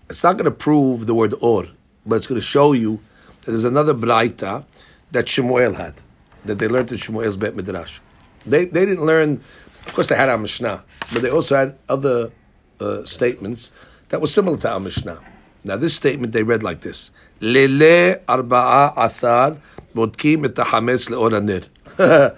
[0.10, 1.68] It's not going to prove the word or,
[2.06, 3.00] but it's going to show you
[3.42, 4.66] that there's another braita
[5.12, 5.96] that Shemuel had,
[6.46, 8.00] that they learned in Shemuel's Bet Midrash.
[8.46, 9.42] They they didn't learn.
[9.90, 12.32] Of course, they had our Mishnah, but they also had other
[12.80, 13.72] uh, statements
[14.10, 15.20] that were similar to our Mishnah.
[15.64, 17.10] Now, this statement they read like this:
[17.42, 19.58] Lele arba'a asar
[19.96, 21.68] bodkim et hametz leor.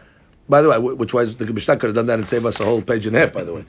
[0.50, 2.64] By the way, which was the Mishnah could have done that and saved us a
[2.64, 3.34] whole page and a half.
[3.34, 3.66] By the way,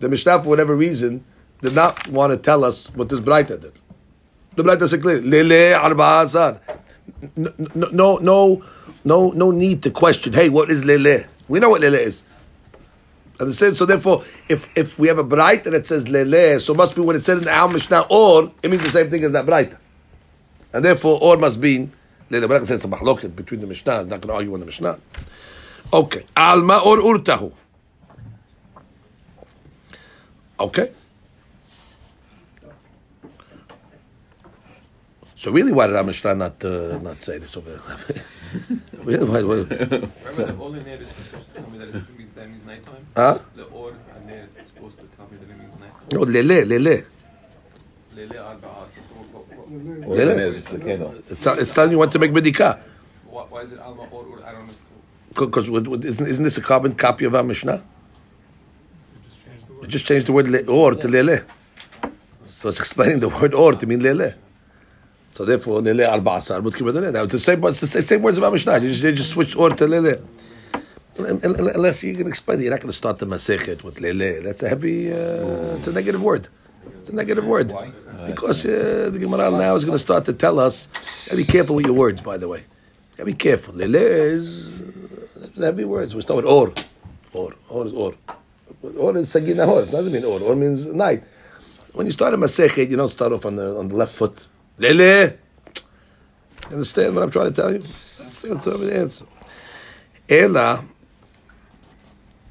[0.00, 1.24] the Mishnah, for whatever reason,
[1.62, 3.72] did not want to tell us what this Braita did.
[4.54, 6.60] The Braita said clearly, Lele arba'a asar.
[7.36, 8.62] No, no, no,
[9.02, 10.34] no, no need to question.
[10.34, 11.24] Hey, what is lele?
[11.48, 12.22] We know what lele is.
[13.40, 13.76] Understand?
[13.76, 17.16] So therefore, if if we have a braita that says lele, so must be when
[17.16, 19.76] it said in our Mishnah or, it means the same thing as that braita.
[20.72, 21.88] And therefore, or must be
[22.30, 22.46] lele.
[22.46, 23.92] But I said it's a mahloket between the Mishnah.
[23.92, 24.98] I'm not going to argue on the Mishnah.
[25.92, 26.24] Okay.
[26.36, 27.52] Alma or urtahu.
[30.60, 30.92] Okay.
[35.36, 38.80] So really, why did our Mishnah not uh, not say this over there?
[39.04, 39.66] really, why, why,
[42.34, 43.06] Remember the Or Ner is supposed to tell me that means nighttime?
[43.16, 43.38] Huh?
[43.54, 43.92] The Or
[44.26, 46.08] Ner is supposed to tell me that it means nighttime.
[46.12, 47.04] no, lele, lele.
[48.14, 48.88] Lele Arba'a.
[48.88, 50.32] So what, what, What Really?
[50.32, 51.14] it is, it's the candle.
[51.60, 52.80] It's, telling you when to make medika.
[53.28, 54.44] why, why is it Alma Or Or?
[54.44, 54.80] I don't understand.
[55.28, 57.82] Because isn't, isn't this a carbon copy of our Mishnah?
[59.82, 61.40] It just changed the word le, or to lele.
[62.50, 64.34] So it's explaining the word or to mean lele.
[65.32, 67.10] So therefore, lele al ba'asar would keep it lele.
[67.12, 68.78] That was the same, it's the same words of our Mishnah.
[68.78, 70.20] You just, they just switched or to lele.
[71.18, 74.00] Un- un- Unless you can explain it, you're not going to start the Masechet with
[74.00, 74.42] lele.
[74.42, 76.48] That's a heavy, uh, it's a negative word.
[77.00, 77.70] It's a negative word.
[77.70, 77.92] Why?
[78.26, 80.88] Because uh, the Gemara now is going to start to tell us,
[81.34, 82.64] be careful with your words, by the way.
[83.16, 83.74] Gotta be careful.
[83.74, 84.68] Lele is,
[85.56, 86.14] heavy words.
[86.14, 86.72] We start with or.
[87.32, 87.54] Or.
[87.68, 88.14] Or is or.
[88.98, 89.82] Or is sagi nahor.
[89.82, 90.40] It doesn't mean or.
[90.40, 91.22] Or means night.
[91.92, 94.48] When you start a Masechet, you don't start off on the on the left foot.
[94.78, 95.34] Lele.
[96.72, 97.78] Understand what I'm trying to tell you?
[97.78, 98.76] That's the answer.
[98.76, 99.26] The answer.
[100.28, 100.84] Ela.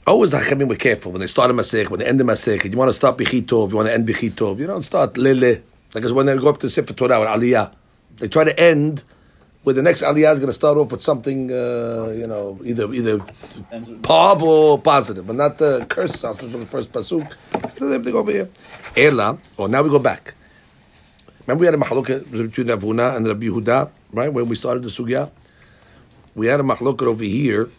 [0.05, 2.69] Always Hachamim were careful when they start a Masechet, when they end the Masechet.
[2.69, 4.59] You want to start Bechitov, you want to end Bechitov.
[4.59, 5.61] You don't start Lele.
[5.95, 7.73] Like when they go up to Sefer Torah or Aliyah,
[8.17, 9.05] they try to end
[9.63, 12.93] where the next Aliyah is going to start off with something, uh, you know, either
[12.93, 13.19] either
[14.01, 17.31] pav or positive, but not the curse sounds from the first pasuk.
[17.53, 18.49] Have to go over here.
[18.97, 20.33] Ela, or now we go back.
[21.47, 24.31] Remember we had a mahloket between Rav Huna and Rabbi Yehuda, right?
[24.33, 25.31] When we started the sugya,
[26.35, 27.69] we had a mahloket over here.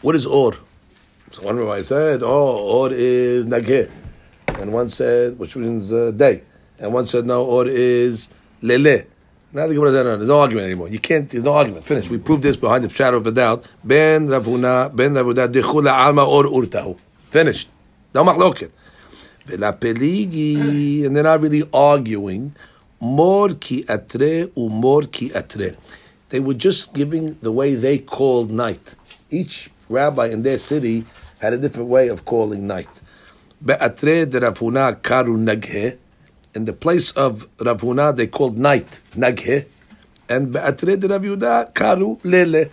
[0.00, 0.54] What is or?
[1.30, 3.90] So one rabbi said, "Oh, or is nageh,"
[4.60, 6.42] and one said, which means uh, day,
[6.78, 8.28] and one said, "No, or is
[8.62, 9.04] lele."
[9.50, 10.88] Now the Gemara said, no, there's no argument anymore.
[10.88, 11.26] You can't.
[11.28, 11.82] There's no argument.
[11.82, 12.10] Finished.
[12.10, 13.64] We proved this behind the shadow of a doubt.
[13.82, 16.98] Ben Rav Huna, Ben Rav Huna, dechula alma or urtahu.
[17.30, 17.70] Finished.
[18.14, 18.70] No machloket.
[19.46, 22.54] Vela peligi, and they're not really arguing.
[23.00, 25.76] Mor ki atre umor ki atre.
[26.28, 28.96] They were just giving the way they called night.
[29.30, 31.04] Each rabbi in their city
[31.40, 32.88] had a different way of calling night.
[33.64, 35.98] Be'atre de Rav Huna karu naghe.
[36.54, 39.66] In the place of Rav Huna, they called night naghe,
[40.28, 42.70] and be'atre de Rav Yehuda karu lele.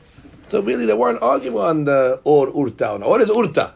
[0.49, 2.99] So really, they weren't arguing on the or urta.
[3.05, 3.73] What is urta?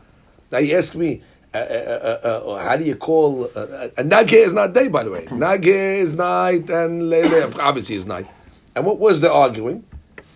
[0.52, 1.22] Now you ask me,
[1.54, 5.04] uh, uh, uh, uh, how do you call uh, uh, naghe is not day, by
[5.04, 5.26] the way.
[5.26, 8.28] Naghe is night, and lele obviously is night.
[8.76, 9.84] And what was the arguing?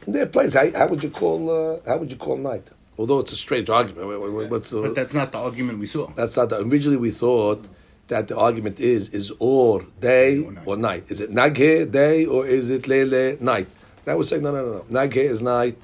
[0.07, 2.71] In their place, how, how would you call uh, how would you call night?
[2.97, 4.07] Although it's a strange argument.
[4.07, 6.07] What- what- What's the, But that's not the argument we saw.
[6.15, 7.67] that's not the, originally we thought
[8.07, 11.03] that the argument is is or day or night.
[11.09, 13.67] Is it naghe day or is it lele night?
[14.05, 14.85] That was saying no no no no.
[14.91, 15.77] Naghe is night,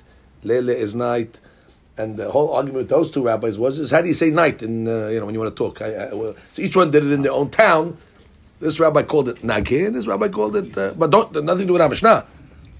[0.43, 1.39] lele is night,
[1.97, 4.61] and the whole argument with those two rabbis was is how do you say night?
[4.61, 6.91] And uh, you know when you want to talk, I, I, well, so each one
[6.91, 7.97] did it in their own town.
[8.59, 11.67] This rabbi called it naghe, and this rabbi called it, uh, but don't nothing to
[11.67, 12.25] do with our Mishnah.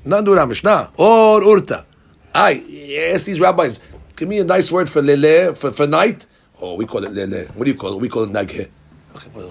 [0.06, 1.86] Nothing to do with our Mishnah or urta.
[2.36, 2.52] I
[3.14, 3.80] ask these rabbis,
[4.20, 6.28] give me a nice word for lele for, for night.
[6.62, 7.46] Oh, we call it lele.
[7.54, 8.02] What do you call it?
[8.02, 8.70] We call it naghe.
[9.16, 9.50] Okay, well,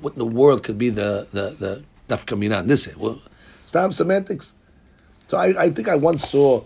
[0.00, 2.94] what in the world could be the the the nafka mina in this?
[2.96, 3.22] Well,
[3.66, 4.54] stop semantics.
[5.28, 6.64] So I, I think I once saw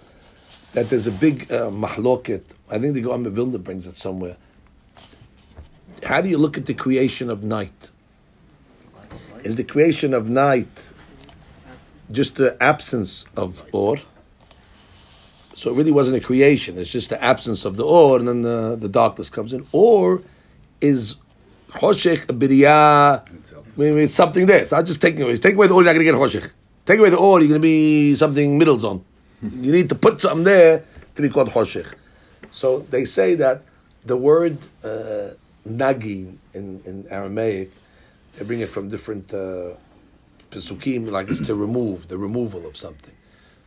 [0.73, 2.43] that there's a big uh, mahloket.
[2.71, 4.37] I think the Gaon Vilna brings it somewhere.
[6.03, 7.91] How do you look at the creation of night?
[9.45, 10.91] Is the creation of night
[12.11, 13.99] just the absence of or?
[15.59, 16.79] So it really wasn't a creation.
[16.79, 19.67] It's just the absence of the or, and then the, the darkness comes in.
[19.73, 20.23] Or
[20.81, 21.17] is
[21.71, 23.27] choshech a biriyah?
[23.27, 24.63] I mean, it's something there.
[24.63, 25.37] It's not just taking away.
[25.37, 26.53] Take away the or, you're not going to get choshech.
[26.87, 29.05] Take away the or, you're going to be something middle zone.
[29.43, 30.85] You need to put something there
[31.17, 31.93] to be called choshech.
[32.53, 33.63] So they say that
[34.05, 35.31] the word uh,
[35.67, 37.73] nagi in, in Aramaic,
[38.35, 39.75] they bring it from different uh,
[40.53, 43.18] pesukim, like it's to remove, the removal of something.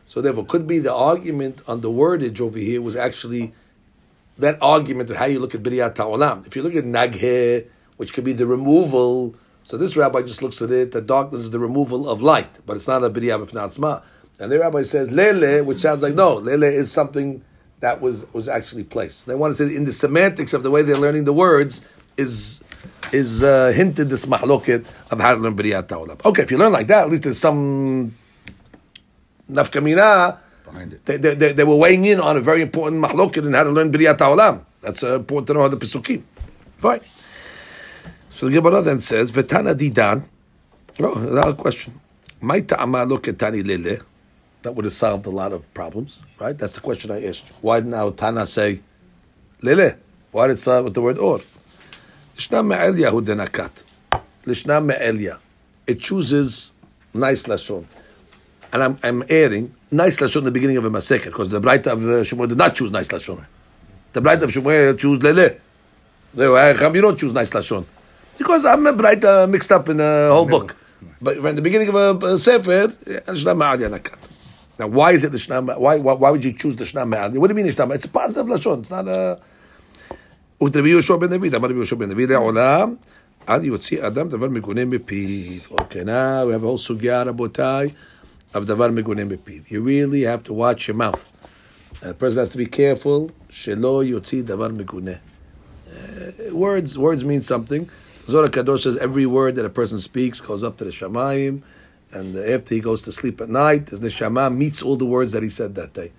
[0.06, 3.54] So therefore, could be the argument on the wordage over here was actually
[4.38, 6.46] that argument of how you look at Biriyat Ta'olam.
[6.46, 9.34] If you look at Naghe, which could be the removal,
[9.64, 12.76] so this rabbi just looks at it, that darkness is the removal of light, but
[12.76, 14.02] it's not a Biriyat B'fnatzma.
[14.38, 17.44] And the rabbi says Lele, which sounds like no, Lele is something
[17.80, 19.26] that was, was actually placed.
[19.26, 21.84] They want to say in the semantics of the way they're learning the words
[22.16, 22.62] is
[23.12, 26.24] is uh, hinted this mahloket of how to learn Biriyat Ta'olam.
[26.24, 28.16] Okay, if you learn like that, at least there's some
[29.50, 30.38] nafkamina
[31.04, 33.70] they, they, they, they were weighing in on a very important mahloket and how to
[33.70, 34.64] learn Biriyat Ta'olam.
[34.80, 36.22] That's uh, important to know how the Pesukim.
[36.78, 37.00] Fine.
[38.30, 40.24] So the Gemara then says, Vetana didan.
[41.00, 42.00] Oh, another question.
[42.40, 43.98] My ta'ama look at tani lele.
[44.62, 46.56] That would have solved a lot of problems, right?
[46.56, 47.44] That's the question I asked.
[47.60, 48.80] Why did now Tana say
[49.60, 49.96] lele?
[50.30, 51.40] Why did it start with the word or?
[52.36, 53.82] Lishna me'elia hu denakat.
[54.44, 55.38] Lishna me'elia.
[55.86, 56.72] It chooses
[57.12, 57.86] nice lashon
[58.73, 61.93] And I'm, I'm adding nice lashon in the beginning of a masechet because the Braita
[61.93, 63.43] of uh, Shemuel did not choose nice lashon.
[64.13, 65.57] The Braita of Shemuel choose lele.
[66.33, 67.85] The uh, Chacham, you don't choose nice lashon
[68.37, 70.75] because I'm a Braita mixed up in the whole book.
[71.21, 74.17] But in the beginning of a, a sefer, yeah, Lishna me'alia nakat.
[74.79, 75.77] Now, why is it the Shna?
[75.77, 77.39] Why, why why would you choose the Shna me'alia?
[77.39, 77.95] What do you mean Shna?
[77.95, 78.79] It's a positive lashon.
[78.79, 79.39] It's not a.
[80.63, 82.95] ותרבי יהושע בן דוד, אמר רבי יהושע בן דוד, לעולם,
[83.47, 85.61] עד יוציא אדם דבר מגונה מפיו.
[85.71, 87.89] Okay, now we have a whole סוגיה, רבותיי,
[88.54, 89.70] of davar megunim bepiv.
[89.70, 91.30] You really have to watch your mouth.
[92.02, 93.30] A the person has to be careful.
[93.48, 95.20] Shelo yotzi davar megune.
[96.52, 97.88] Words, words mean something.
[98.26, 101.62] Zohar Kadosh says every word that a person speaks goes up to the Shamayim,
[102.12, 105.32] and uh, after he goes to sleep at night, his neshama meets all the words
[105.32, 106.12] that he said that day.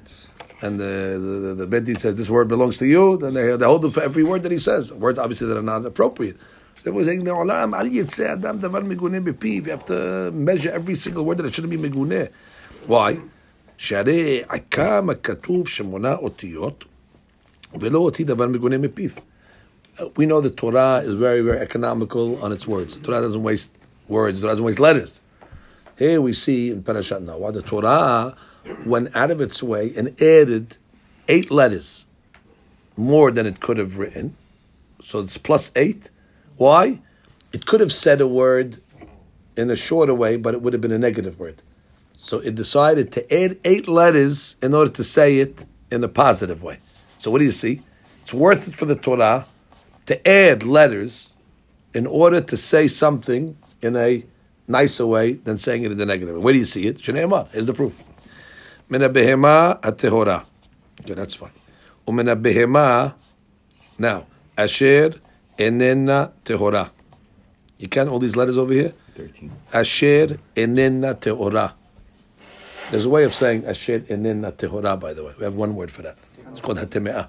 [0.62, 3.18] And uh, the the, the, the says this word belongs to you.
[3.18, 4.92] Then they, they hold him for every word that he says.
[4.92, 6.38] Words obviously that are not appropriate.
[6.85, 10.95] They were saying, "Me'olam al yitzeh adam davar meguneh bepiv." You have to measure every
[10.95, 12.29] single word that it shouldn't be meguneh.
[12.87, 13.19] Why?
[13.79, 16.85] שהרי עיקם הכתוב שמונה אותיות
[17.81, 19.11] ולא הוציא דבר מגונה מפיו.
[19.99, 22.97] Uh, We know the Torah is very, very economical on its words.
[22.97, 24.39] The Torah doesn't waste words.
[24.39, 25.21] The Torah doesn't waste letters.
[25.99, 28.37] Here we see in Parashat Noah, the Torah
[28.87, 30.77] went out of its way and added
[31.29, 32.07] eight letters
[32.97, 34.37] more than it could have written.
[35.03, 36.11] So it's plus eight.
[36.58, 37.02] why?
[37.52, 38.82] It could have said a word
[39.56, 41.62] in a shorter way, but it would have been a negative word.
[42.16, 46.64] So it decided to add eight letters in order to say it in a positive
[46.64, 46.80] way.
[47.18, 47.82] So what do you see?
[48.22, 49.46] It's worth it for the Torah
[50.06, 51.30] to add letters
[51.94, 54.26] in order to say something in a
[54.68, 56.42] nicer way than saying it in the negative.
[56.42, 56.98] Where do you see it?
[56.98, 58.02] Shneimah is the proof.
[58.90, 60.46] Min behema atehora.
[61.02, 61.52] Okay, that's fine.
[62.08, 63.14] Umin behema.
[63.98, 64.26] Now,
[64.58, 65.14] asher
[65.58, 66.90] enena tehora.
[67.78, 68.94] You count all these letters over here?
[69.16, 69.52] 13.
[69.74, 71.74] Asher enena tehora.
[72.92, 75.34] There's a way of saying asher enena tehora, by the way.
[75.38, 76.18] We have one word for that.
[76.52, 77.28] It's called hateme'ah.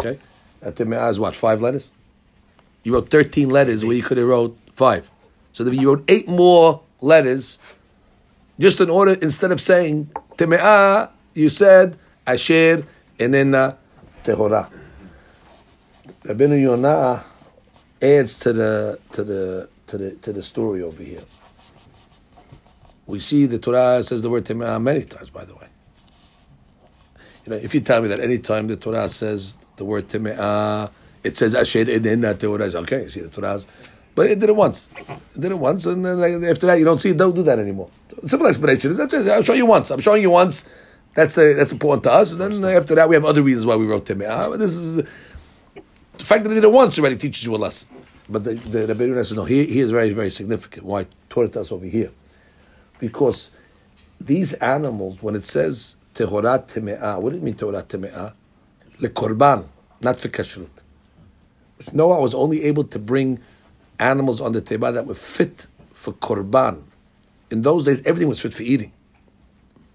[0.00, 0.18] Okay?
[0.64, 1.90] Hateme'ah is what, five letters?
[2.82, 5.10] You wrote 13 letters where you could have wrote five.
[5.52, 7.58] So then you wrote eight more letters
[8.58, 12.86] just in order, instead of saying teme'ah, you said asher
[13.18, 13.76] enena
[14.24, 14.68] tehora.
[16.24, 17.22] Rabbeinu Yonah
[18.02, 21.22] adds to the to the to the to the story over here.
[23.06, 25.66] We see the Torah says the word teme'ah many times, by the way.
[27.46, 30.90] You know, if you tell me that any time the Torah says the word teme'ah,
[31.24, 33.04] it says asher enena tehora, it's okay.
[33.04, 33.58] You see the Torah,
[34.14, 34.88] but it did it once.
[35.34, 37.16] It did it once, and then after that you don't see it.
[37.16, 37.88] Don't do that anymore.
[38.26, 38.94] Simple explanation.
[38.94, 39.26] That's it.
[39.26, 39.90] I'll show you once.
[39.90, 40.68] I'm showing you once.
[41.14, 42.32] That's that's important to us.
[42.32, 44.56] And then after that, we have other reasons why we wrote teme'ah.
[44.58, 45.02] This is
[46.20, 47.88] the fact that they did it once already teaches you a lesson.
[48.28, 49.44] But the the, the says no.
[49.44, 50.84] He, he is very very significant.
[50.84, 52.10] Why I taught it to us over here?
[52.98, 53.50] Because
[54.20, 58.34] these animals, when it says tehorat teme'ah, what did it mean tehorat teme'ah?
[59.00, 59.66] Lekorban,
[60.02, 60.68] not for kashrut.
[61.92, 63.40] Noah was only able to bring
[63.98, 66.82] animals on the teba that were fit for korban.
[67.50, 68.92] In those days, everything was fit for eating.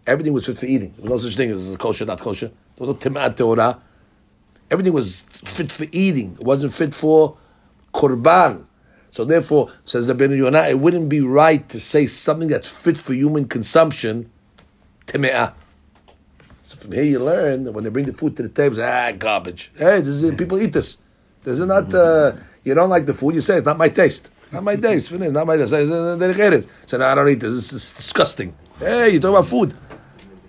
[0.08, 0.94] Everything was fit for eating.
[0.98, 2.52] There was no such thing as kosher, not kosher.
[2.76, 3.80] There was no teme'ah teorah.
[4.72, 6.34] Everything was fit for eating.
[6.34, 7.38] It wasn't fit for
[7.94, 8.66] korban.
[9.12, 13.14] So therefore, says Rabbeinu Yonah, it wouldn't be right to say something that's fit for
[13.14, 14.30] human consumption,
[15.08, 15.54] teme'ah.
[16.64, 19.12] So from here you learn that when they bring the food to the table, ah,
[19.18, 19.72] garbage.
[19.78, 20.98] Hey, is, people eat this.
[21.44, 24.32] This is not, uh, you don't like the food, you say, it's not my taste.
[24.52, 25.12] Not my taste.
[25.12, 25.70] Not my taste.
[25.72, 27.72] So no, I don't eat this.
[27.72, 28.56] Is disgusting.
[28.80, 29.74] Hey, you talk about food.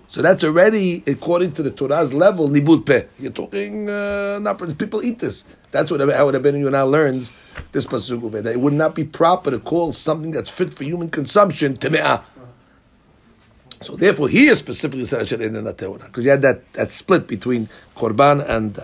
[0.09, 3.05] So that's already, according to the Torah's level, nibul peh.
[3.19, 5.45] You're talking, uh, not, people eat this.
[5.71, 9.59] That's what how Rabbeinu Yonah learns this pasuk that it would not be proper to
[9.59, 12.23] call something that's fit for human consumption teme'ah.
[13.81, 18.47] So therefore, here specifically said the Torah because you had that, that split between korban
[18.47, 18.79] and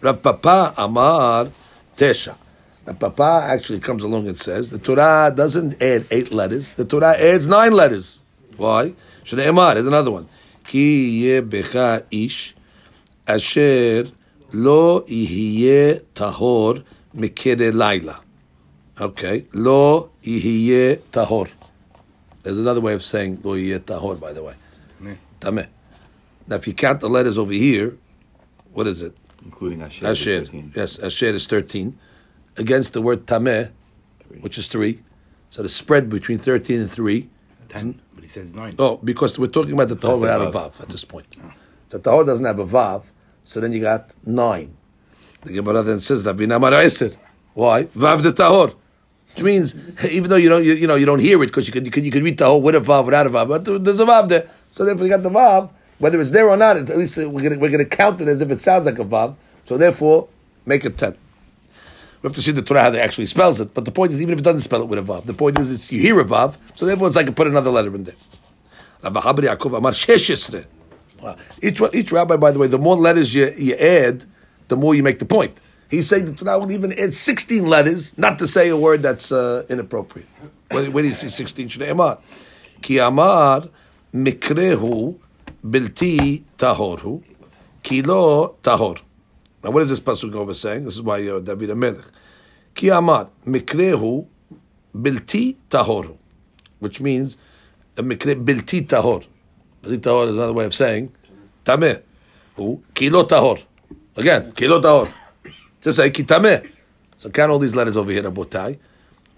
[0.00, 1.50] Rav Papa Amar
[1.96, 2.36] Tesha.
[2.86, 6.74] Rav Papa actually comes along and says the Torah doesn't add eight letters.
[6.74, 8.18] The Torah adds nine letters.
[8.56, 8.94] Why?
[9.24, 10.26] Shnei Amar is another one.
[10.64, 12.54] Ki ye becha ish
[13.26, 14.10] asher
[14.52, 18.20] lo yihye tahor mikere laila.
[19.00, 21.48] Okay, lo yihye tahor.
[22.42, 24.54] There's another way of saying lo yihye tahor, by the way.
[25.40, 25.66] Tameh.
[26.46, 27.96] Now, if you count the letters over here,
[28.72, 29.16] what is it?
[29.44, 30.06] Including Asher.
[30.06, 30.44] Asher.
[30.44, 30.72] 13.
[30.74, 31.98] Yes, Asher is 13.
[32.56, 33.70] Against the word Tameh,
[34.40, 35.00] which is 3.
[35.50, 37.28] So the spread between 13 and 3.
[37.68, 38.74] Ten, but he says nine.
[38.78, 40.72] Oh, because we're talking about the Tahor without a Vav.
[40.76, 41.26] Vav at this point.
[41.90, 43.10] The Tahor doesn't have a Vav,
[43.44, 44.74] so then you got 9.
[45.42, 47.14] The Gemara then says, that Ravina Mara'iser.
[47.52, 47.82] Why?
[47.84, 48.74] Vav the Tahor.
[49.34, 49.74] Which means,
[50.10, 51.92] even though you don't, you, you know, you don't hear it because you could, you
[51.92, 54.28] could, you could read Tahor with a Vav, without a Vav, but there's a Vav
[54.28, 54.48] there.
[54.70, 57.42] So therefore you got the Vav, whether it's there or not, it's, at least we're
[57.42, 59.36] going we're gonna count it as if it sounds like a Vav.
[59.66, 60.28] So therefore,
[60.64, 61.14] make it 10.
[62.24, 63.74] We have to see the Torah how they actually spells it.
[63.74, 65.58] But the point is, even if it doesn't spell it with a vav, the point
[65.58, 68.14] is, it's you hear a vav, so therefore like put another letter in there.
[71.60, 74.24] Each each rabbi, by the way, the more letters you, you add,
[74.68, 75.60] the more you make the point.
[75.90, 79.30] He's saying the Torah will even add 16 letters, not to say a word that's
[79.30, 80.26] uh, inappropriate.
[80.70, 81.68] Where, where do you see 16?
[81.68, 82.20] Shnei Amar.
[82.80, 83.68] Ki Amar
[84.14, 85.18] Mikrehu
[85.62, 87.22] Bilti Tahorhu
[87.82, 89.02] Kilo Tahor.
[89.64, 90.84] Now, what is this pasuk over saying?
[90.84, 92.04] This is why uh, David Amelech.
[92.74, 94.26] Ki amar mikrehu
[94.94, 96.18] bilti tahoru,
[96.80, 97.38] which means
[97.96, 99.24] a mikre bilti tahor.
[99.82, 101.10] Bilti tahor is another way of saying
[101.64, 102.02] tameh.
[102.56, 103.62] Who kilo tahor?
[104.16, 105.10] Again, kilo tahor.
[105.80, 106.70] Just say ki tameh.
[107.16, 108.78] So count all these letters over here, Rabotai.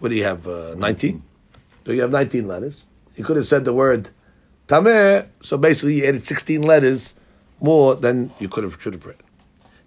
[0.01, 0.49] What do you have?
[0.49, 1.23] Uh, 19?
[1.85, 2.87] Do you have 19 letters?
[3.15, 4.11] You could have said the word
[4.67, 7.15] Tameh, so basically you added 16 letters
[7.61, 9.26] more than you could have should have written.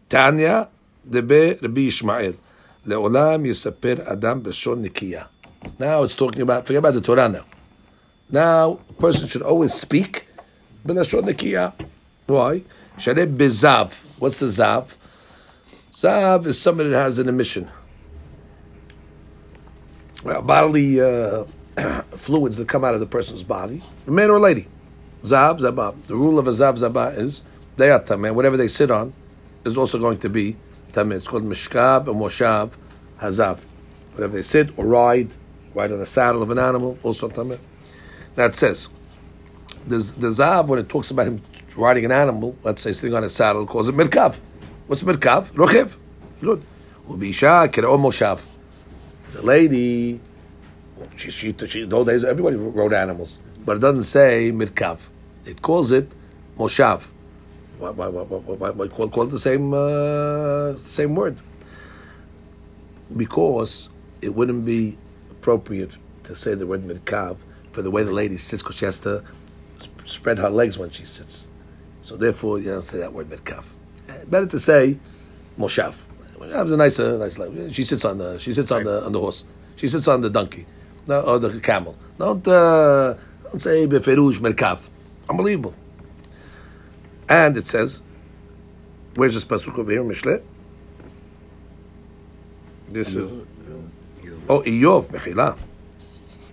[0.09, 0.67] Tanya,
[1.07, 2.33] Debe Rabbi Ishmael.
[2.85, 5.27] Le'olam yisaper Adam b'shon nikiya.
[5.77, 7.45] Now it's talking about, forget about the Torah now.
[8.31, 10.27] Now, a person should always speak
[10.85, 11.73] b'lashon nikiya.
[12.25, 12.63] Why?
[12.97, 13.93] Shareb bezav.
[14.19, 14.95] What's the zav?
[15.91, 17.69] Zav is somebody that has an emission.
[20.23, 21.45] Well, bodily uh,
[22.15, 24.67] fluids that come out of the person's body, a man or a lady.
[25.23, 25.95] Zav, zabah.
[26.07, 27.43] The rule of a zav, zabah is
[27.77, 28.33] they are tameh.
[28.33, 29.13] Whatever they sit on
[29.65, 30.55] is also going to be
[30.91, 31.15] tameh.
[31.15, 32.73] It's called mishkav and moshav
[33.19, 33.65] hazav.
[34.13, 35.29] Whatever they sit or ride,
[35.73, 37.59] ride on a saddle of an animal, also tameh.
[38.35, 38.89] That says
[39.87, 41.41] the, the zav when it talks about him
[41.75, 44.39] riding an animal, let's say sitting on a saddle, calls it mirkav.
[44.87, 45.51] What's mirkav?
[45.51, 45.97] Rochev.
[46.39, 46.63] Good.
[47.07, 48.41] Ubisha kira moshav.
[49.33, 50.19] The lady,
[51.15, 54.99] she, she, she, those days everybody rode animals, but it doesn't say mirkav.
[55.45, 56.11] It calls it
[56.57, 57.07] moshav.
[57.79, 61.39] Why, why, why, why, why, call, call it the same uh, same word?
[63.15, 63.89] Because
[64.21, 64.97] it wouldn't be
[65.31, 67.37] appropriate to say the word mirkav
[67.71, 69.23] for the way the lady sits, because she has to
[69.79, 71.47] sp- spread her legs when she sits.
[72.01, 73.65] So therefore, you don't say that word mirkav.
[74.09, 74.99] Eh, Better to say
[75.57, 75.95] moshav.
[76.37, 77.73] Moshav is a nice, uh, nice leg.
[77.73, 79.45] She sits on the she sits on the on the horse.
[79.77, 80.65] She sits on the donkey,
[81.07, 81.95] no, or the camel.
[82.17, 84.89] Don't uh, don't say beferush mirkav.
[85.29, 85.73] Unbelievable.
[87.28, 88.02] And it says,
[89.14, 90.42] where's this pasuk over here, Mishle?
[92.88, 93.30] This is
[94.48, 95.54] oh Iyov מחילה.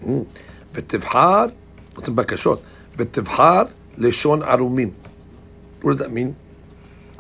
[0.04, 0.26] Mm.
[0.74, 1.46] ותבחר,
[1.96, 2.62] רוצים בקשות,
[2.98, 3.64] ותבחר
[3.98, 4.92] לשון ערומים.
[5.82, 6.36] What does that mean?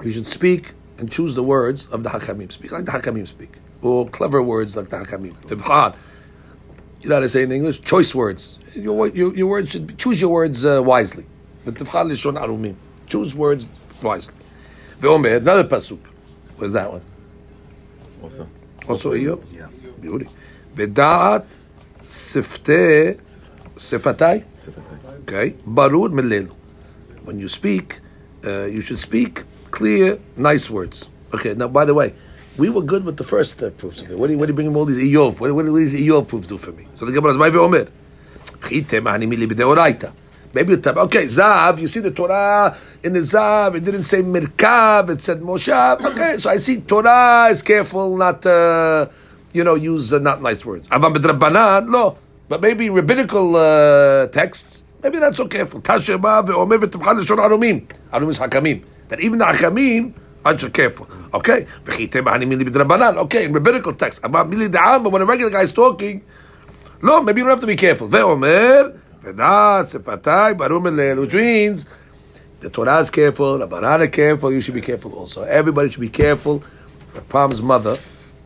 [0.03, 2.51] You should speak and choose the words of the Hakamim.
[2.51, 3.53] Speak like the Hakamim speak.
[3.81, 5.33] Or clever words like the Hakamim.
[5.47, 5.95] Tibhar.
[7.01, 7.81] You know how to say in English?
[7.81, 8.59] Choice words.
[8.75, 11.25] Your, your, your words should be, choose your words uh, wisely.
[11.65, 12.75] V'tibhar lishon arumim.
[13.06, 13.66] Choose words
[14.02, 14.34] wisely.
[15.00, 16.00] Ve'omer, another pasuk.
[16.56, 17.02] Where's that one?
[18.22, 18.48] Also.
[18.88, 19.42] Also Iyov?
[19.52, 19.68] Yeah.
[20.00, 20.28] Beauty.
[20.74, 21.44] Ve'da'at
[22.04, 23.20] sifte
[23.76, 24.44] sifatai.
[25.22, 25.50] Okay.
[25.66, 26.50] Barud milelu.
[27.24, 28.00] When you speak,
[28.44, 31.08] uh, you should speak clear, nice words.
[31.34, 31.54] Okay.
[31.54, 32.14] Now, by the way,
[32.56, 34.18] we were good with the first uh, proofs of it.
[34.18, 35.40] What do you, what do you bring him all these Iyov?
[35.40, 36.88] What, what do these Iyov proofs do for me?
[36.94, 37.88] So the Gemara is, "Mai ve'omer."
[38.62, 40.12] Chite ma'ani mili b'deoraita.
[40.56, 44.22] Maybe you tell, okay, Zav, you see the Torah in the Zav, it didn't say
[44.22, 46.02] Mirkav, it said Moshav.
[46.02, 49.10] Okay, so I see Torah is careful not to,
[49.52, 50.88] you know, use uh, not nice words.
[50.88, 51.12] Avam
[51.90, 52.16] no.
[52.48, 55.82] But maybe rabbinical uh, texts, maybe not so careful.
[55.82, 57.86] Tashema ve'omer v'tibchal l'shon arumim.
[58.10, 58.82] Arumim is hakamim.
[59.08, 61.06] That even the hakamim aren't so careful.
[61.34, 63.18] Okay, v'chite ma'ani mili b'drabanan.
[63.18, 64.20] Okay, in rabbinical text.
[64.24, 66.24] About mili da'am, but when a regular guy is talking,
[67.02, 68.08] no, maybe you don't have to be careful.
[68.08, 68.95] Ve'omer,
[71.18, 71.86] which means
[72.60, 75.42] the Torah is careful, the Baran is careful, you should be careful also.
[75.42, 76.62] Everybody should be careful.
[77.28, 77.98] Palm's mother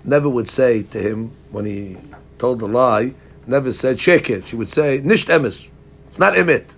[0.05, 1.97] never would say to him when he
[2.39, 3.14] told the lie,
[3.47, 4.47] never said shekir.
[4.47, 5.70] She would say, nisht emes.
[6.07, 6.76] It's not emet.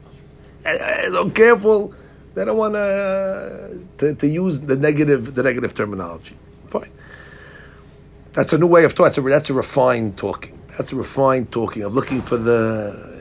[0.64, 1.94] Eh, eh, So careful.
[2.34, 6.36] They don't want to, to to use the negative the negative terminology.
[6.68, 6.90] Fine.
[8.32, 9.04] That's a new way of talking.
[9.04, 10.58] That's a, that's a refined talking.
[10.78, 13.11] That's a refined talking of looking for the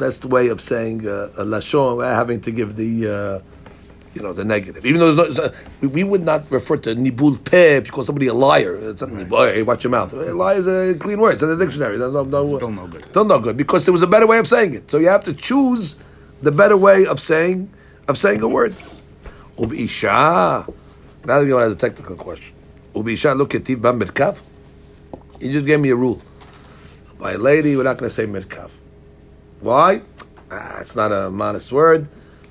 [0.00, 3.40] best way of saying uh, a lashon without having to give the uh,
[4.14, 4.84] you know the negative.
[4.84, 8.26] Even though no, we, we would not refer to nibul peh if you call somebody
[8.26, 8.74] a liar.
[8.90, 10.12] It's not nibul, hey, watch your mouth.
[10.12, 11.34] A lie is a clean word.
[11.34, 11.96] It's in the dictionary.
[11.98, 13.04] There's no, no, Still no good.
[13.10, 14.90] Still no good because there was a better way of saying it.
[14.90, 15.98] So you have to choose
[16.42, 17.70] the better way of saying
[18.08, 18.74] of saying a word.
[19.58, 20.66] Ubisha.
[21.26, 22.54] Now Gemara has a technical question.
[22.94, 24.40] Ubisha look at Tiv Mirkav.
[25.40, 26.20] He just gave me a rule.
[27.18, 28.70] By a lady, we're not going to say Mirkav.
[29.60, 30.02] Why?
[30.50, 32.08] Ah, it's not a modest word.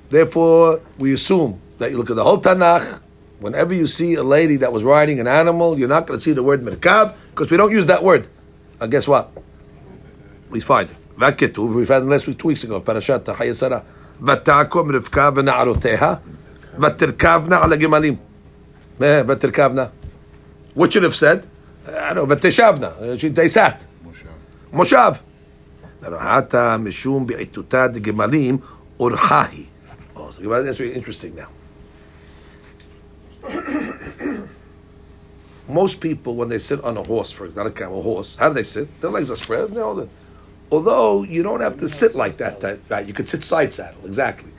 [0.08, 3.02] Therefore, we assume that you look at the whole Tanakh.
[3.40, 6.32] Whenever you see a lady that was riding an animal, you're not going to see
[6.32, 8.28] the word merkav because we don't use that word.
[8.80, 9.30] And guess what?
[10.50, 10.96] We find it.
[11.58, 13.84] We found it last week, two weeks ago, Parashat Hayei Sarah.
[14.20, 16.20] Vatakum Rivka v'na'aroteha,
[16.76, 18.18] vatirkavna ala gemalim.
[19.00, 19.90] Eh, vatirkavna.
[20.74, 21.46] What should have said?
[21.88, 23.34] I don't know, vateshavna.
[23.34, 23.84] They sat.
[24.04, 24.26] Moshav.
[24.72, 25.22] Moshav.
[26.00, 28.62] Narahata mishum bi'ituta gemalim
[28.98, 29.66] urhahi.
[30.16, 31.48] Oh, so that's really interesting now.
[35.68, 38.54] Most people, when they sit on a horse, for example, a camel, horse, how do
[38.54, 39.00] they sit?
[39.00, 39.68] Their legs are spread.
[39.70, 40.08] They're
[40.72, 43.06] Although you don't have to sit like that, that right?
[43.06, 44.50] You could sit side saddle, exactly.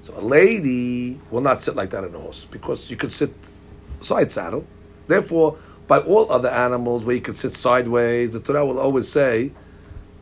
[0.00, 3.32] So a lady will not sit like that on a horse because you could sit
[4.00, 4.66] side saddle.
[5.06, 9.52] Therefore, by all other animals where you could sit sideways, the Torah will always say,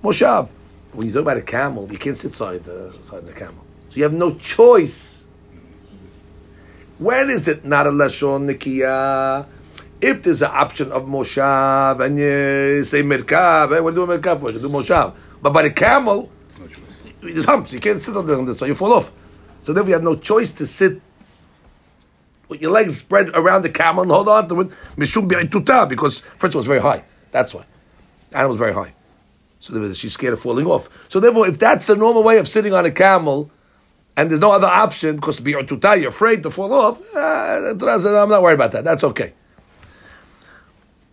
[0.03, 0.51] Moshav.
[0.93, 3.65] When you talk about a camel, you can't sit side, uh, side of the camel.
[3.91, 5.27] So you have no choice.
[6.99, 9.47] When is it not a Lashon Nikiya?
[10.01, 14.13] If there's an option of Moshav and you say Merkav, eh, what do you do
[14.19, 14.51] Merkav for?
[14.51, 15.15] You do Moshav.
[15.43, 17.05] But by the camel, It's no choice.
[17.21, 17.73] there's humps.
[17.73, 19.13] You can't sit on the- so you fall off.
[19.63, 21.01] So then we have no choice to sit
[22.49, 24.71] with your legs spread around the camel and hold on to it.
[24.97, 25.29] Mishum
[25.89, 27.05] because first of all, it's very high.
[27.33, 27.65] That's why.
[28.31, 28.95] The animal's very high.
[29.67, 30.89] So she's scared of falling off.
[31.09, 33.51] So therefore, if that's the normal way of sitting on a camel,
[34.17, 37.99] and there's no other option, because bi'ituta, you're afraid to fall off, uh, the Torah
[37.99, 38.85] says, I'm not worried about that.
[38.85, 39.33] That's okay.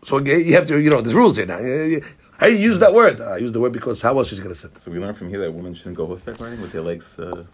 [0.04, 1.58] So you have to, you know, there's rules here now.
[2.38, 3.22] How you use that word?
[3.22, 4.78] I use the word because how else she's going to sit?
[4.78, 7.18] So we learn from here that women shouldn't go horseback riding with their legs.
[7.18, 7.46] Uh,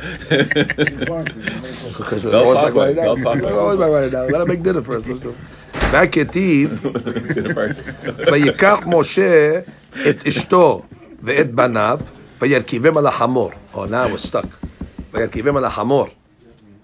[2.23, 3.15] we're Bell horseback Parkway, riding now.
[3.15, 3.51] Bell Parkway.
[3.51, 4.25] We're horseback riding now.
[4.25, 5.07] We gotta make dinner first.
[5.07, 5.33] Let's go.
[5.91, 6.81] Back יתיב,
[7.53, 7.83] First.
[8.31, 9.59] ויקח משה
[10.09, 10.81] את אשתו
[11.23, 11.99] ואת בניו,
[12.41, 13.51] וירכיבם על החמור.
[13.73, 14.47] Oh, now we're stuck.
[15.13, 16.07] וירכיבם על החמור.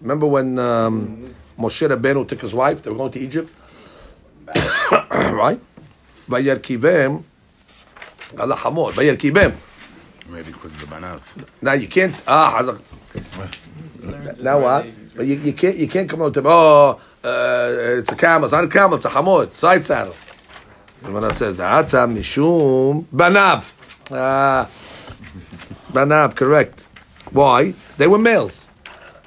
[0.03, 3.49] Remember when um, Moshe Rabbeinu took his wife, they were going to Egypt?
[5.31, 5.59] right?
[6.30, 7.22] Vayarkivem
[8.38, 8.92] al Hamor.
[8.92, 9.54] kibem.
[10.28, 11.20] Maybe because of the Banav.
[11.60, 12.14] Now you can't.
[12.26, 12.78] Ah,
[14.40, 14.86] now what?
[15.16, 18.44] But you, you can't you can't come out to oh uh, it's a camel.
[18.44, 18.96] It's not a camel.
[18.96, 19.44] It's a hamor.
[19.44, 20.14] It's side saddle.
[21.02, 23.74] And when I says that mishum banav,
[24.10, 24.70] ah,
[25.92, 26.86] banav, correct.
[27.30, 27.74] Why?
[27.98, 28.68] They were males.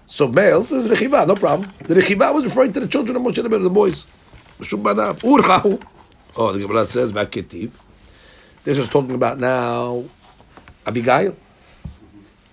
[0.06, 1.72] So males There's rechiva, no problem.
[1.80, 4.06] The rechiva was referring to the children of Moshe Rabbeinu, the boys.
[4.60, 5.82] Mishum banav urchahu.
[6.36, 7.80] Oh, the Gemara says vaketiv.
[8.64, 10.04] This is talking about now
[10.88, 11.36] Abigail.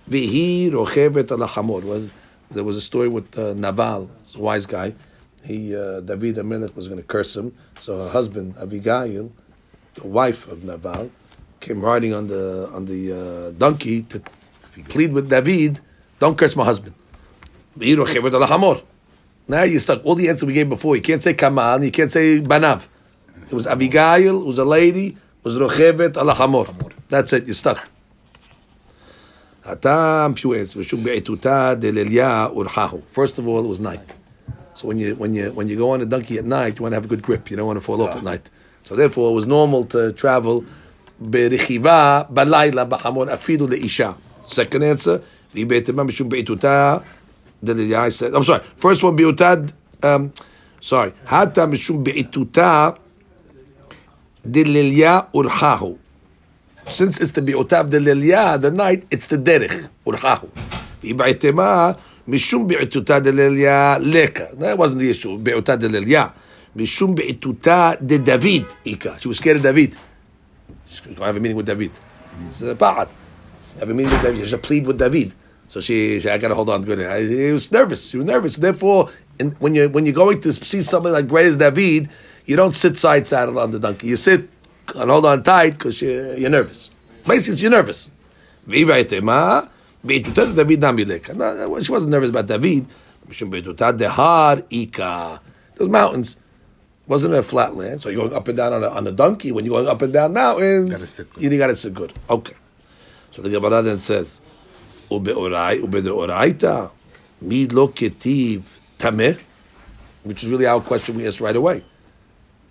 [0.07, 2.11] Vihi rochevet al hamor.
[2.51, 4.93] There was a story with uh, Naval, a wise guy.
[5.45, 9.33] He uh, David Amelech was going to curse him, so her husband Abigail,
[9.95, 11.11] the wife of Naval,
[11.61, 14.21] came riding on the on the uh, donkey to
[14.91, 15.81] plead with David,
[16.19, 16.95] "Don't curse my husband."
[17.77, 20.05] Now you're stuck.
[20.05, 20.97] All the answers we gave before.
[20.97, 21.83] You can't say Kamal.
[21.83, 22.87] You can't say Banav.
[23.50, 24.42] It was Abigail.
[24.42, 25.08] It was a lady.
[25.08, 26.68] It was rochevet al hamor.
[27.10, 27.46] That's it.
[27.46, 27.90] You're stuck.
[29.66, 30.78] הטעם few answers.
[30.78, 33.02] משום בעיתותא דליליה אורחהו.
[33.14, 34.14] First of all, it was night.
[34.74, 36.92] So when you when you when you go on a donkey at night, you want
[36.92, 37.50] to have a good grip.
[37.50, 38.50] You don't want to fall off at night.
[38.84, 40.64] So therefore, it was normal to travel
[41.20, 44.12] ברכיבה בלילה בחמור אפילו לאישה.
[44.46, 45.18] Second answer,
[45.54, 46.98] והיא בהתאמה משום בעיתותא
[47.64, 48.06] דליליה.
[48.06, 48.84] I said, I'm sorry.
[48.84, 49.56] First one, בעיתותא,
[50.02, 50.06] um,
[50.82, 51.10] sorry.
[51.28, 52.90] הטה משום בעיתותא
[54.47, 55.99] dililya urhahu.
[56.87, 60.49] Since it's the bi'utav dililya, the night, it's the derech urhahu.
[61.03, 61.97] Ibaitema,
[62.29, 64.55] mishum bi'ituta dililya leka.
[64.57, 65.39] That wasn't the issue.
[65.39, 66.33] Bi'uta dililya.
[66.77, 69.19] Mishum bi'ituta de David ika.
[69.19, 69.97] She was scared of David.
[70.87, 71.93] She's going to have a meeting with David.
[72.41, 73.09] It's a ba'ad.
[73.79, 74.49] Have a meeting with David.
[74.49, 75.35] She plead with David.
[75.69, 76.83] So she, she I got to hold on.
[76.83, 76.99] Good.
[76.99, 78.09] He she was nervous.
[78.09, 78.57] She was nervous.
[78.57, 82.11] Therefore, in, when you when you're going to see somebody like great as David,
[82.47, 84.09] you don't sit side saddle on the donkey.
[84.09, 84.49] You sit
[84.95, 86.91] and hold on tight because you're, you're nervous.
[87.27, 88.11] Basically, you're nervous.
[88.67, 89.69] Viva etema,
[90.05, 91.35] beitutat David namileka.
[91.37, 92.87] No, she wasn't nervous about David.
[95.77, 96.37] Those mountains
[97.07, 99.53] wasn't a flat land, so you're going up and down on a, on a donkey.
[99.53, 101.43] When you're going up and down mountains, Gotta sit good.
[101.53, 102.13] you got to sit good.
[102.29, 102.55] Okay.
[103.33, 104.41] So the Gemara then says,
[105.11, 106.91] "Ubeorai ubedeoraita
[107.43, 108.63] mi lo ketiv
[108.99, 109.39] tameh,"
[110.25, 111.85] which is really our question we asked right away.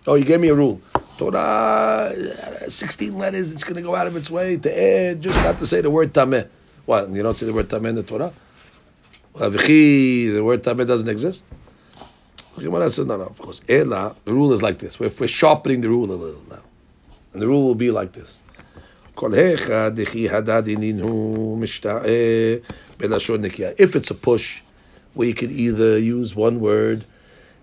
[0.08, 0.82] Oh, you gave me a rule.
[1.18, 5.20] Torah, uh, 16 letters, it's going to go out of its way to add, eh,
[5.20, 6.48] just not to say the word tameh.
[6.86, 7.10] What?
[7.10, 8.32] You don't say the word tameh in the Torah?
[9.34, 11.44] The word tameh doesn't exist?
[12.54, 13.62] So Gemara says, no, no, of course.
[13.68, 15.00] Ela, the rule is like this.
[15.00, 16.62] We're, we're sharpening the rule a little now.
[17.34, 18.42] And the rule will be like this.
[19.22, 19.96] If
[23.96, 24.62] it's a push,
[25.16, 27.06] we can either use one word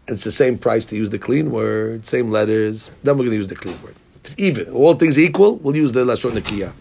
[0.09, 2.90] it's the same price to use the clean word, same letters.
[3.02, 3.96] Then we're going to use the clean word.
[4.36, 6.72] Even all things equal, we'll use the lashon nekiyah.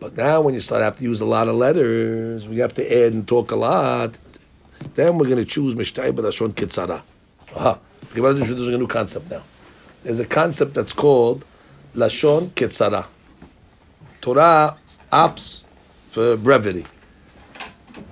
[0.00, 2.46] But now, when you start, have to use a lot of letters.
[2.46, 4.16] We have to add and talk a lot.
[4.94, 7.02] Then we're going to choose mishtayba lashon kitzara.
[7.56, 7.78] Aha!
[8.14, 9.42] There's a new concept now.
[10.04, 11.44] There's a concept that's called
[11.94, 13.06] lashon kitzara.
[14.20, 14.76] Torah
[15.12, 15.64] opts
[16.10, 16.86] for brevity.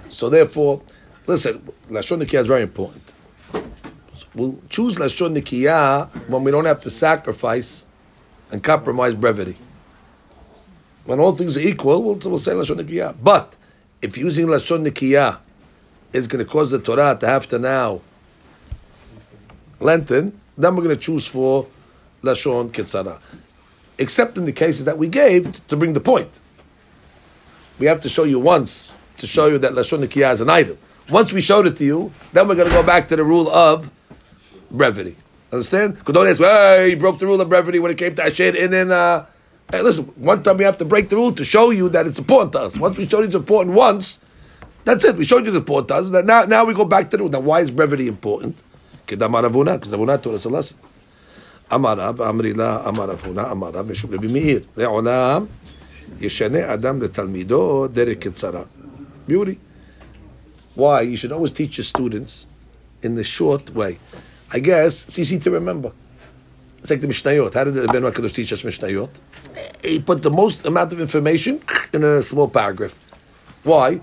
[0.08, 0.82] So therefore,
[1.26, 3.02] listen, lashon nikiyah is very important.
[4.34, 7.86] We'll choose lashon nikiyah when we don't have to sacrifice
[8.50, 9.56] and compromise brevity.
[11.04, 13.16] When all things are equal, we'll, we'll say lashon nikiyah.
[13.22, 13.56] But
[14.02, 15.38] if using lashon nikiyah
[16.12, 18.00] is going to cause the Torah to have to now
[19.80, 21.66] lengthen, then we're going to choose for
[22.22, 23.20] lashon kitzara.
[23.98, 26.40] Except in the cases that we gave to bring the point.
[27.78, 30.78] We have to show you once to show you that lashon nikiyah is an item.
[31.08, 33.48] Once we showed it to you, then we're going to go back to the rule
[33.50, 33.90] of
[34.70, 35.16] brevity.
[35.52, 35.94] Understand?
[35.94, 38.54] Because don't ask, hey, you broke the rule of brevity when it came to Asher
[38.56, 39.24] in and uh,
[39.70, 42.18] hey, listen, one time we have to break the rule to show you that it's
[42.18, 42.76] important to us.
[42.76, 44.18] Once we showed you it's important once,
[44.84, 45.16] that's it.
[45.16, 46.10] We showed you it's important to us.
[46.10, 47.30] That now, now we go back to the rule.
[47.30, 48.56] Now, why is brevity important?
[49.06, 50.78] Because Rav Huna taught us a lesson.
[51.70, 54.60] Amarav רב, Amaravuna Amarav אמר רב הונא, אמר רב משום רבי מאיר.
[54.76, 55.46] לעולם
[56.20, 57.00] ישנה אדם
[60.76, 61.00] why?
[61.00, 62.46] You should always teach your students
[63.02, 63.98] in the short way.
[64.52, 65.92] I guess it's easy to remember.
[66.78, 67.54] It's like the Mishnayot.
[67.54, 69.10] How did the Ben Hakadosh teach us Mishnayot?
[69.82, 71.60] He put the most amount of information
[71.92, 72.96] in a small paragraph.
[73.64, 74.00] Why?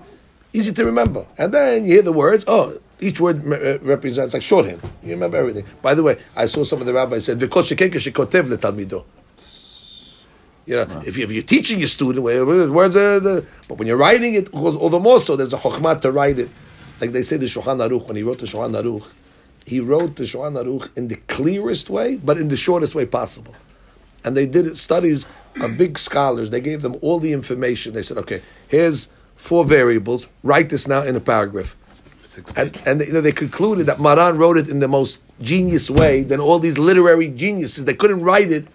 [0.52, 1.26] Easy to remember.
[1.38, 2.44] And then you hear the words.
[2.46, 4.82] Oh, each word uh, represents like shorthand.
[5.02, 5.64] You remember everything.
[5.80, 9.04] By the way, I saw some of the rabbis said, "V'kol shekeka shekotev letalmido."
[10.66, 13.98] You know, if, you, if you're teaching your student, words are the, but when you're
[13.98, 16.48] writing it, all all the more so, there's a chokhmah to write it.
[17.00, 19.12] Like they say the Shulchan Aruch, when he wrote the Shulchan Aruch,
[19.66, 23.54] he wrote the Shulchan Aruch in the clearest way, but in the shortest way possible.
[24.24, 25.26] And they did studies
[25.60, 26.50] of big scholars.
[26.50, 27.92] They gave them all the information.
[27.92, 30.28] They said, okay, here's four variables.
[30.42, 31.76] Write this now in a paragraph.
[32.56, 36.22] And, and they, they concluded that Maran wrote it in the most genius way.
[36.22, 38.66] Then all these literary geniuses, they couldn't write it.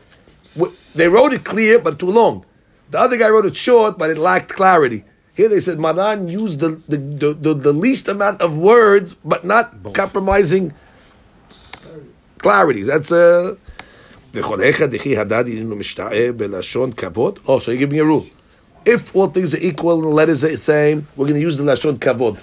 [0.96, 2.46] They wrote it clear, but too long.
[2.92, 5.04] The other guy wrote it short, but it lacked clarity.
[5.40, 9.46] Here they said Maran used the, the, the, the, the least amount of words, but
[9.46, 9.94] not Both.
[9.94, 10.74] compromising
[12.40, 12.84] clarity.
[12.84, 13.56] That's uh,
[14.36, 14.42] a.
[17.48, 18.28] Oh, so you give me a rule.
[18.84, 21.56] If all things are equal and the letters are the same, we're going to use
[21.56, 22.38] the lashon kavod.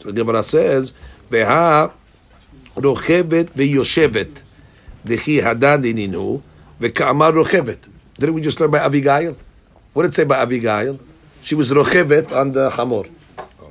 [0.00, 0.94] So the Gemara says,
[1.28, 1.92] "Veha
[2.76, 4.42] rochevet veyoshevet
[5.04, 6.40] dechi hadad ininu
[6.80, 9.36] vekamar rochevet." Didn't we just learn by Abigail?
[9.92, 10.98] What did it say by Abigail?
[11.42, 13.04] She was rochevet on the hamor.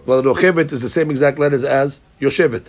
[0.06, 2.68] Well, rochevet is the same exact letters as yoshevet.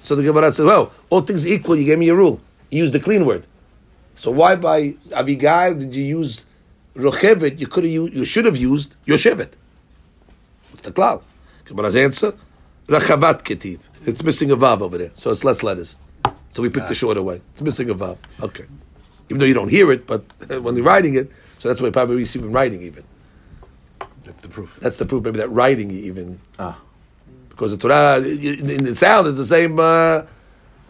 [0.00, 2.40] So the Gemara says, well, all things equal, you gave me a rule.
[2.70, 3.46] You used the clean word.
[4.14, 6.46] So why by Abigail did you use
[6.94, 7.60] rochevet?
[7.60, 9.52] You could have used, you should have used yoshevet.
[10.70, 11.22] What's the cloud?
[11.66, 12.32] Gemara's answer,
[12.86, 13.80] rachavat ketiv.
[14.06, 15.96] It's missing a vav over there, so it's less letters.
[16.50, 16.94] So we picked the ah.
[16.94, 17.42] shorter way.
[17.52, 18.16] It's missing a vav.
[18.40, 18.64] Okay.
[19.28, 20.24] Even though you don't hear it, but
[20.62, 23.04] when they're writing it, so that's why probably we see them writing even.
[24.26, 24.78] That's the proof.
[24.80, 26.78] That's the proof, maybe that writing even Ah.
[27.48, 29.78] because the Torah in the sound is the same.
[29.78, 30.22] Uh,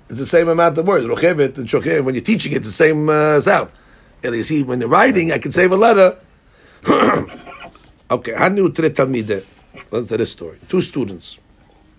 [0.08, 1.06] it's the same amount of words.
[1.06, 2.02] Rochevet and shochev.
[2.04, 3.70] When you're teaching, it's the same uh, sound.
[4.24, 6.16] And you see, when you're writing, I can save a letter.
[8.10, 9.44] okay, Hanu tre talmide.
[9.90, 10.58] Listen to this story.
[10.68, 11.38] Two students.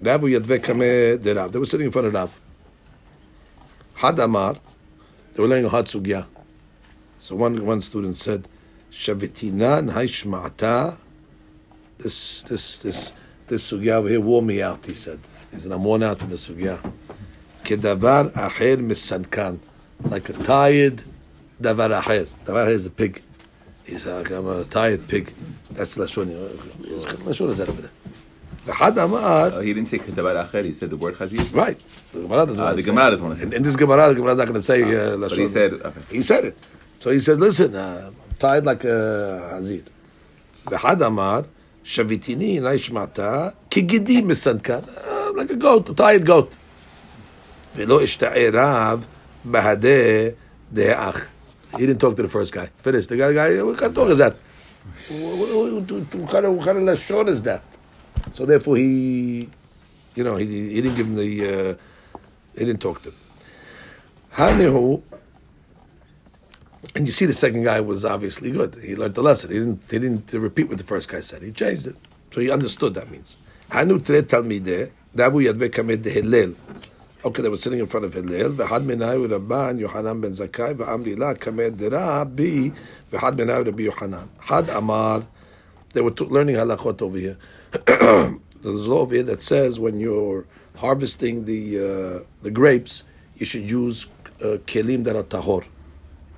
[0.01, 1.21] Ravu yadve kame.
[1.21, 2.39] They were sitting in front of Rav.
[3.95, 4.55] Had Amar.
[5.33, 6.25] They were learning a hard sugya.
[7.19, 8.47] So one one student said,
[8.91, 10.97] "Shavitina nhaishma'ata."
[11.98, 13.12] This this this
[13.46, 14.84] this sugya over here wore me out.
[14.86, 15.20] He said,
[15.52, 16.78] "He said I'm worn out from the sugya."
[17.64, 19.58] Kedavar acher misankan,
[20.04, 21.04] like a tired
[21.60, 22.26] davar acher.
[22.44, 23.22] Davar acher is a pig.
[23.84, 25.32] He's like I'm a tired pig.
[25.70, 26.26] That's lashon.
[27.26, 27.90] Lashon is that over there.
[28.74, 29.50] Had Amar.
[29.54, 30.64] Oh, he didn't say kedavar acher.
[30.64, 31.54] He said the word chazir.
[31.54, 31.78] Right.
[32.12, 33.10] The Gemara doesn't Ah, want the to say Gemara it.
[33.10, 33.56] doesn't want to say In, it.
[33.56, 35.48] in this Gemara, the Gemara is not going to say uh, But he Lashon.
[35.48, 36.00] said, okay.
[36.10, 36.56] He said it.
[37.00, 39.82] So he said, listen, uh, I'm tired like a hazir.
[40.66, 41.44] ואחד אמר,
[41.87, 44.83] Shavitini naishmata kigidi misankan,
[45.37, 46.57] like a goat, a tired goat.
[47.75, 49.05] Velo ishta'erav
[49.47, 50.35] bahadeh
[50.73, 51.27] de'ach.
[51.77, 52.69] He didn't talk to the first guy.
[52.75, 53.07] Finished.
[53.07, 54.35] The guy, the guy what kind of talk is that?
[55.07, 57.63] What, what, what, kind of, what kind of lashon is that?
[58.31, 59.49] So therefore he,
[60.15, 62.19] you know, he, he didn't give him the, uh,
[62.57, 63.15] he didn't talk to him.
[64.35, 65.01] Hanihu
[66.95, 68.75] and you see the second guy was obviously good.
[68.75, 69.51] He learned the lesson.
[69.51, 71.43] He didn't, he didn't repeat what the first guy said.
[71.43, 71.95] He changed it.
[72.31, 73.37] So he understood that means.
[76.09, 76.55] Hillel.
[77.25, 78.53] Okay, they were sitting in front of Hillel.
[78.67, 78.83] Had
[84.69, 85.27] Amar,
[85.93, 87.37] they were learning halachot over here.
[87.85, 93.03] There's a law over here that says when you're harvesting the uh, the grapes,
[93.35, 94.07] you should use
[94.41, 95.65] uh, kelim that are tahor.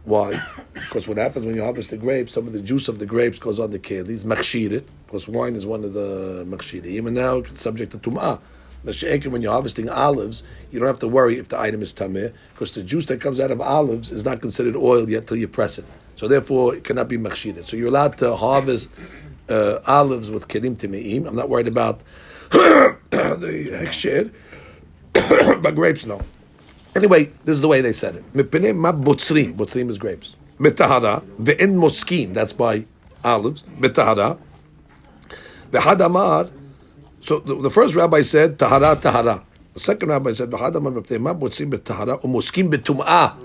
[0.05, 0.41] Why?
[0.73, 3.37] Because what happens when you harvest the grapes, some of the juice of the grapes
[3.37, 7.61] goes on the kelis, machshirit, because wine is one of the machshirim, and now it's
[7.61, 8.39] subject to tum'ah.
[8.81, 10.41] When you're harvesting olives,
[10.71, 13.39] you don't have to worry if the item is tameh, because the juice that comes
[13.39, 15.85] out of olives is not considered oil yet till you press it.
[16.15, 17.63] So therefore, it cannot be machshira.
[17.65, 18.91] So you're allowed to harvest
[19.49, 21.27] uh, olives with kelim timeim.
[21.27, 21.99] I'm not worried about
[22.51, 24.31] the hechsher,
[25.61, 26.21] but grapes no.
[26.95, 28.33] Anyway, this is the way they said it.
[28.33, 29.55] Mipnei ma botzrim.
[29.55, 30.35] Botzrim is grapes.
[30.59, 32.33] Betahara ve'en moskin.
[32.33, 32.85] That's by
[33.23, 33.63] olives.
[33.63, 34.39] Betahara.
[35.71, 36.51] V'hadamar.
[37.21, 39.43] So the, the first rabbi said tahara tahara.
[39.73, 43.35] The second rabbi said v'hadamar mipnei ma botzrim betahara umoskin betum'ah.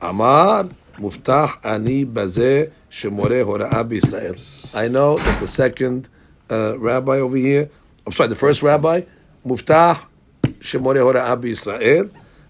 [0.00, 4.36] Amar muftah ani baze shemore hora'a b'Yisrael.
[4.74, 6.08] I know that the second
[6.50, 7.70] uh, rabbi over here,
[8.04, 9.02] I'm sorry, the first rabbi,
[9.46, 10.04] muftach
[10.63, 12.07] שמורה הוראה בישראל,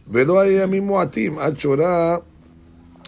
[0.07, 2.18] ולא היה ימים מועטים עד שהורה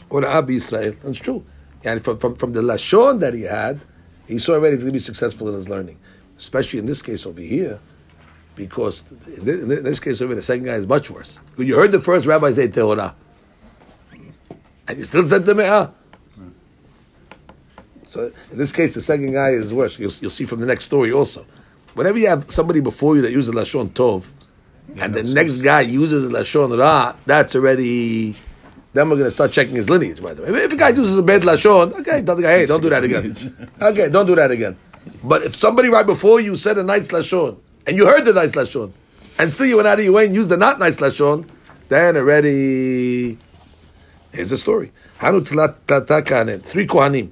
[0.07, 0.93] הוראה בישראל.
[1.03, 1.43] That's true.
[1.83, 3.79] And from, from, from the lashon that he had,
[4.27, 5.97] he saw already he's going to be successful in his learning.
[6.37, 7.79] Especially in this case over here,
[8.55, 9.03] because
[9.37, 11.39] in this, in this case over here, the second guy is much worse.
[11.57, 13.13] You heard the first rabbi say Tehorah.
[14.87, 15.91] And you still said Teme'ah.
[18.03, 19.97] So in this case, the second guy is worse.
[19.97, 21.45] You'll, you'll see from the next story also.
[21.93, 24.25] Whenever you have somebody before you that uses lashon tov,
[24.98, 28.34] and the next guy uses lashon ra, that's already.
[28.92, 30.22] Then we're going to start checking his lineage.
[30.22, 32.66] By the way, if a guy uses a bad lashon, okay, tell the guy, hey,
[32.66, 33.36] don't do that again.
[33.82, 34.78] Okay, don't do that again.
[35.22, 38.52] But if somebody right before you said a nice lashon, and you heard the nice
[38.52, 38.92] lashon,
[39.38, 41.46] and still you went out of your way and used the not nice lashon,
[41.88, 43.38] then already.
[44.32, 44.92] Here's the story.
[45.18, 47.30] Hanu three kohanim,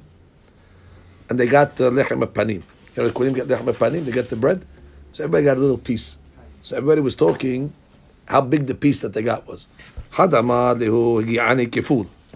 [1.29, 2.63] and they got uh, lechem panim.
[2.95, 4.05] You know, the kohanim get lechem panim.
[4.05, 4.65] They get the bread,
[5.13, 6.19] so everybody got a little piece.
[6.65, 7.75] So everybody was talking
[8.27, 9.69] how big the piece that they got was.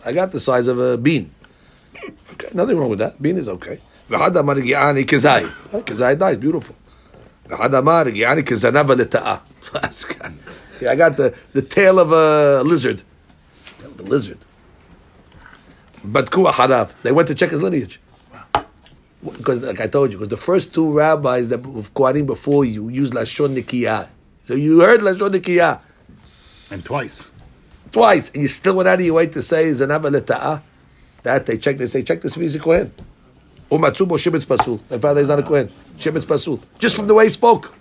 [0.05, 1.31] I got the size of a bean.
[2.35, 3.23] Okay, nothing wrong with that.
[3.23, 3.81] Bean is okay.
[5.83, 6.77] Kizai dies, beautiful.
[8.95, 9.41] Leta'a.
[10.81, 13.03] Yeah, I got the, the tail of a lizard.
[13.81, 14.39] Tail of a lizard.
[15.95, 16.93] Harav.
[17.03, 17.99] They went to check his lineage.
[19.25, 22.91] Because, like I told you, because the first two rabbis that of Kohanim before you
[22.91, 24.09] used Lashon Nikiyah.
[24.49, 25.79] So you heard Lashon Nikiyah
[26.73, 27.31] And twice.
[27.93, 30.63] twice, and you still went out of your way to say Zanava Leta'ah.
[31.23, 32.91] That they check, they say, check this if he's a Kohen.
[33.71, 34.81] Umatsubo Shibitz Pasul.
[34.91, 35.69] My father is not a Kohen.
[35.99, 36.63] Shibitz Pasul.
[36.79, 37.75] Just from the way he spoke.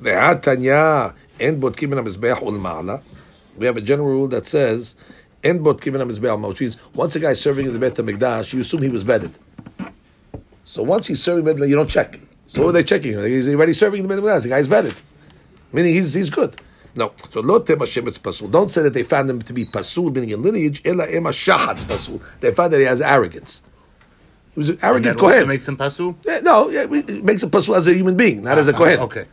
[0.00, 3.02] Ve'atanya en botkim min ha-mizbeach ul-ma'ala.
[3.56, 4.94] We have a general rule that says,
[5.42, 8.52] en botkim min ha-mizbeach which means once a guy is serving in the Beit HaMikdash,
[8.52, 9.34] you assume he was vetted.
[10.64, 12.20] So once he's serving you don't check.
[12.50, 13.16] So what are they checking?
[13.16, 14.42] He's already serving the Beit HaMikdash.
[14.42, 14.98] The guy's vetted.
[15.72, 16.60] Meaning he's, he's good.
[16.96, 17.12] No.
[17.30, 18.50] So lo tema shemetz pasul.
[18.50, 20.82] Don't say that they found him to be pasul, meaning in lineage.
[20.84, 22.20] Ela ema shahatz pasul.
[22.40, 23.62] They found that he has arrogance.
[24.54, 25.48] He was an And arrogant that also Kohen.
[25.48, 26.16] makes him pasul?
[26.24, 28.74] Yeah, no, yeah, it makes him pasul as a human being, not ah, as a
[28.74, 28.98] ah, Kohen.
[28.98, 29.26] Okay.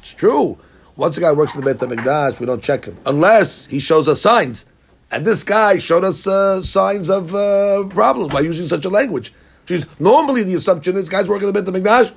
[0.00, 0.58] It's true.
[0.96, 2.98] Once a guy works in the Beit HaMikdash, we don't check him.
[3.06, 4.64] Unless he shows us signs.
[5.13, 9.33] And this guy showed us uh, signs of uh, problems by using such a language.
[9.61, 12.13] Which is, normally the assumption is guys working in the Beit HaMikdash,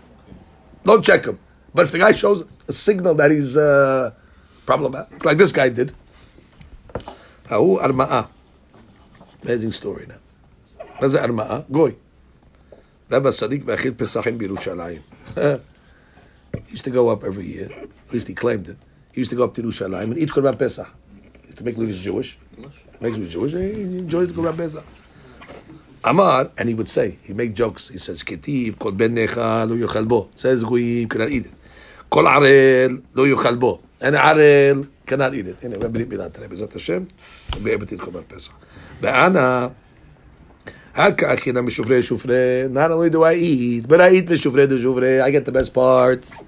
[0.84, 1.38] don't check him.
[1.74, 4.12] But if the guy shows a signal that he's uh,
[4.66, 5.92] problematic, like this guy did.
[7.48, 8.28] Ha'u arma'a.
[9.42, 10.16] Amazing story now.
[11.00, 11.60] מה זה ארמאה?
[11.70, 11.94] גוי.
[13.10, 15.02] Dava Sadiq Vachil Pesachim Birushalayim.
[16.66, 17.68] He used to go up every year.
[18.06, 18.76] At least he claimed it.
[19.12, 20.88] He used to go up to Yerushalayim and eat Korban Pesach.
[21.40, 22.38] He used to make believe he's Jewish.
[22.99, 23.53] Makes me Jewish.
[23.53, 24.83] He enjoys the Korban.
[26.03, 27.89] Amar, and he would say, he make jokes.
[27.89, 30.29] He says, Ketiv, Kol Ben Necha, Lo Yochal Bo.
[30.35, 31.51] Says Goyim, cannot eat it.
[32.09, 33.81] Kol Arel, Lo Yochal Bo.
[33.99, 35.63] And Arel cannot eat it.
[35.63, 36.47] Anyway, me that today.
[36.47, 37.07] Bezat Hashem,
[37.55, 38.53] we'll be able to eat Korban Pesach.
[39.01, 39.73] Ve'ana,
[40.97, 42.71] Hakachina mishufre shufre.
[42.71, 45.21] Not only do I eat, but I eat mishufre de shufre.
[45.21, 46.41] I get the best parts.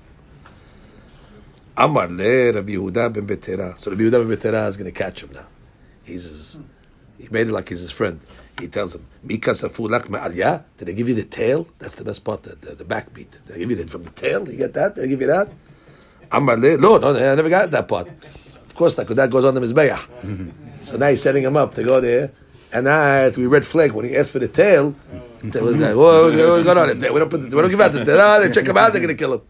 [1.77, 3.77] Amar le Rabbi Yehuda ben Betera.
[3.77, 5.45] So Rabbi Yehuda ben Betera is going to catch him now.
[6.09, 6.59] He's his,
[7.17, 8.19] he made it like he's his friend.
[8.59, 10.63] He tells him, Mika safulak me'alya.
[10.77, 11.67] Did I give you the tail?
[11.79, 13.31] That's the best part, the, the, the back beat.
[13.45, 14.49] Did I give you that from the tail?
[14.49, 14.95] You get that?
[14.95, 15.49] Did I give you that?
[16.31, 16.77] Amar le.
[16.77, 18.07] No, no, I never got that part.
[18.07, 19.99] Of course because that goes on the Mizbeah.
[20.81, 22.31] So now he's setting him up to go there.
[22.71, 24.95] And as we red flag, when he asked for the tail,
[25.41, 26.87] there was like, whoa, what's going on?
[26.99, 28.17] We don't, put the, we don't give out the tail.
[28.19, 29.41] Ah, they check him out, they're going to kill him.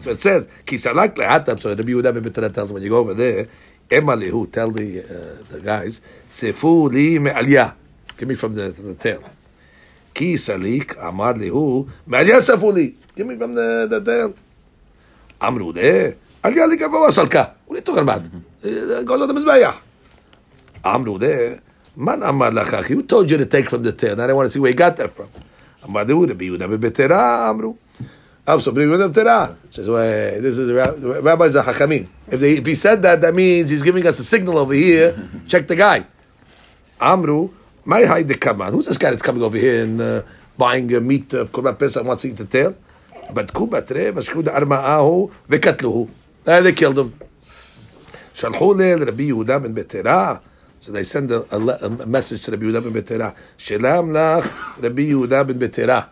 [0.00, 1.58] So it says, Kisalak lehatab.
[1.58, 3.48] So Rabbi Yehuda tells him, when you go over there,
[3.90, 7.74] Ema lehu, tell the, uh, the guys, Sefu li me'aliyah.
[8.16, 9.22] Give me from the, from the tail.
[10.12, 12.96] Ki salik, amar lehu, me'aliyah sefu li.
[13.14, 14.34] Give me from the, the tail.
[15.40, 17.54] Amru le, aliyah li gavoa salka.
[17.66, 18.22] What are you talking about?
[18.62, 19.74] It goes on the Mizbeah.
[20.84, 21.60] Amru there.
[21.94, 22.84] Man amar lachach.
[22.86, 24.20] Who told you to take from the tail?
[24.20, 25.28] I don't want to see where you got that from.
[25.82, 27.76] Amar lehu, Rabbi Yehuda Betera, Amru.
[28.46, 29.56] I'm so bring them Torah.
[29.70, 32.06] Says, "Well, this is rabbis are hachamim.
[32.28, 35.18] If, if he said that, that means he's giving us a signal over here.
[35.48, 36.06] Check the guy.
[37.00, 37.50] Amru,
[37.84, 38.72] my hide the kaman.
[38.72, 40.22] Who's this guy that's coming over here and uh,
[40.56, 42.76] buying uh, meat of korban pesach and wants to eat the tail?
[43.34, 46.08] But kubatre v'shkuda arma'ahu v'katluhu.
[46.46, 47.18] Uh, they killed him.
[48.32, 50.40] Shalhule, Rabbi Yehuda ben Betera.
[50.80, 53.34] So they send a, a, a message to Rabbi Yehuda ben Betera.
[53.56, 54.44] Shalom lach,
[54.80, 56.10] Rabbi Yehuda ben Betera.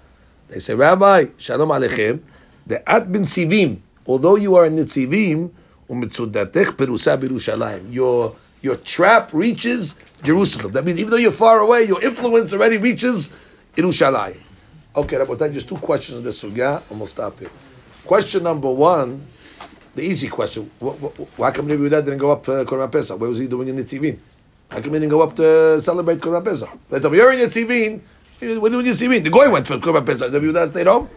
[0.48, 2.20] They say, Rabbi, Shalom Aleichem,
[2.66, 5.50] the at ben Sivim, although you are in the Sivim,
[5.88, 7.92] umitzudatech perusa birushalayim.
[7.92, 10.72] Your your trap reaches Jerusalem.
[10.72, 13.32] That means even though you're far away, your influence already reaches
[13.76, 14.40] Yerushalayim.
[14.96, 17.50] Okay, Rabbi, just two questions on this sugya, and we'll stop here.
[18.06, 19.26] Question number one,
[19.94, 23.18] the easy question: wh- wh- Why come Rabbi Yehuda didn't go up uh, Korban Pesach?
[23.18, 24.18] What was he doing in the Tzivin?
[24.70, 26.70] How come he didn't go up to celebrate Korban Pesach?
[26.90, 28.00] Me, you're in your Tzivin.
[28.60, 29.24] What do you Tzivin?
[29.24, 30.32] The guy went for Korban Pesach.
[30.32, 31.08] Rabbi Yehuda stayed home.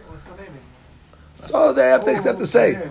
[1.43, 2.89] So they have to, have to say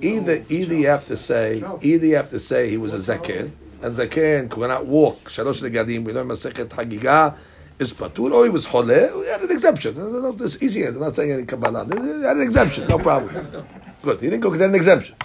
[0.00, 3.50] either either you have to say either you have to say he was a zaken
[3.82, 7.36] and zaken could not walk shalosh legadim we learn masechet hagiga
[7.78, 9.94] is patur or he was chole he had an exemption
[10.40, 11.84] it's easy I'm not saying any kabbalah.
[11.84, 13.64] He had an exemption no problem.
[14.02, 15.16] Good he didn't go had an exemption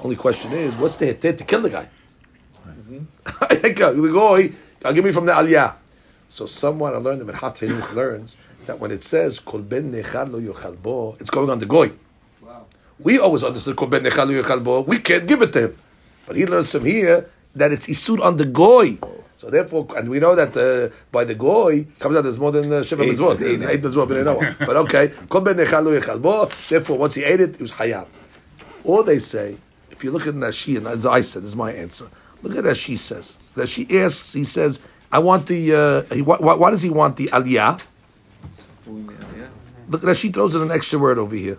[0.00, 1.88] only question is what's the hetet to kill the guy?
[3.48, 5.74] The guy I'll give me from the aliyah
[6.34, 10.26] so someone I learned in Hat Hinuch learns that when it says kol ben nechal
[10.32, 11.92] lo yochal bo it's going on the goy
[12.42, 12.66] Wow.
[12.98, 15.78] we always understood kol ben nechal lo yochal bo we can't give it to him
[16.26, 18.98] but he learns from here that it's isur on the goy.
[19.36, 22.72] So therefore, and we know that uh, by the goy comes out there's more than
[22.72, 24.56] uh, shiva mitzvot, eight mitzvot b'nei Noah.
[24.66, 26.46] But okay, kol ben nechal lo yochal bo.
[26.68, 28.06] Therefore, once he ate it, it was hayab.
[28.82, 29.56] Or they say,
[29.90, 32.08] if you look at Rashi, and as I said, this is my answer.
[32.42, 33.38] Look at Rashi says.
[33.56, 34.80] Rashi asks, he says,
[35.13, 36.05] I want the.
[36.09, 37.81] Uh, he, why, why does he want the aliyah?
[39.87, 41.57] Look, Rashi throws in an extra word over here.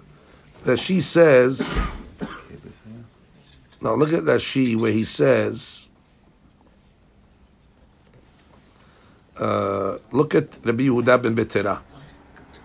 [0.62, 1.78] Rashi says.
[3.80, 5.88] Now look at Rashi where he says.
[9.36, 11.80] Uh, look at Rabbi Yehuda ben Betera.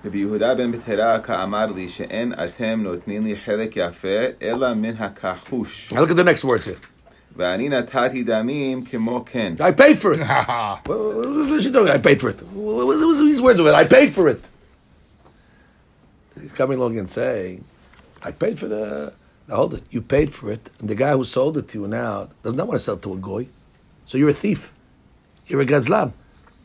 [0.05, 4.07] רבי יהודה בן בתרה כאמר לי שאין אתם נותנים לי חלק יפה
[4.41, 6.77] אלא מן הכחוש Now look at the next words here.
[9.60, 10.20] I paid for it.
[10.20, 11.92] what, what is she talking?
[11.92, 12.40] I paid for it.
[12.42, 13.74] What was these words of it?
[13.74, 14.42] I paid for it.
[16.40, 17.64] He's coming along and saying,
[18.22, 19.12] I paid for the.
[19.48, 19.84] Now hold it.
[19.90, 22.66] You paid for it, and the guy who sold it to you now does not
[22.66, 23.48] want to sell it to a goy.
[24.04, 24.72] So you're a thief.
[25.46, 26.12] You're a gazlan.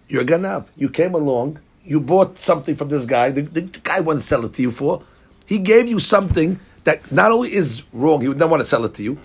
[0.07, 0.67] You're a ganab.
[0.75, 1.59] You came along.
[1.83, 3.31] You bought something from this guy.
[3.31, 5.03] The, the, the guy wanted to sell it to you for.
[5.45, 8.85] He gave you something that not only is wrong, he would not want to sell
[8.85, 9.17] it to you.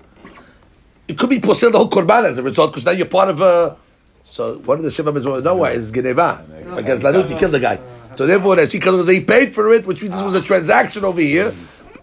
[1.11, 3.41] It could be posel the whole korban as a result, because now you're part of
[3.41, 3.77] a.
[4.23, 6.45] So one of the shiva mitzvot Noah is geneva,
[6.77, 7.81] because lanut you killed the guy.
[8.17, 11.05] So therefore, that she comes, he paid for it, which means this was a transaction
[11.05, 11.51] over here.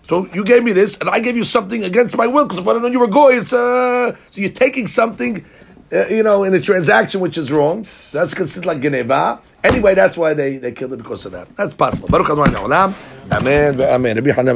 [0.10, 2.68] So you gave me this, and I gave you something against my will, because if
[2.68, 4.14] I don't know you were going, it's uh.
[4.32, 5.46] So you're taking something,
[5.94, 7.86] uh, you know, in a transaction which is wrong.
[8.12, 9.40] That's considered like geneva.
[9.64, 11.56] Anyway, that's why they they killed it because of that.
[11.56, 12.10] That's possible.
[12.10, 12.30] Baruch.
[12.30, 13.82] Amen.
[13.82, 14.18] Amen.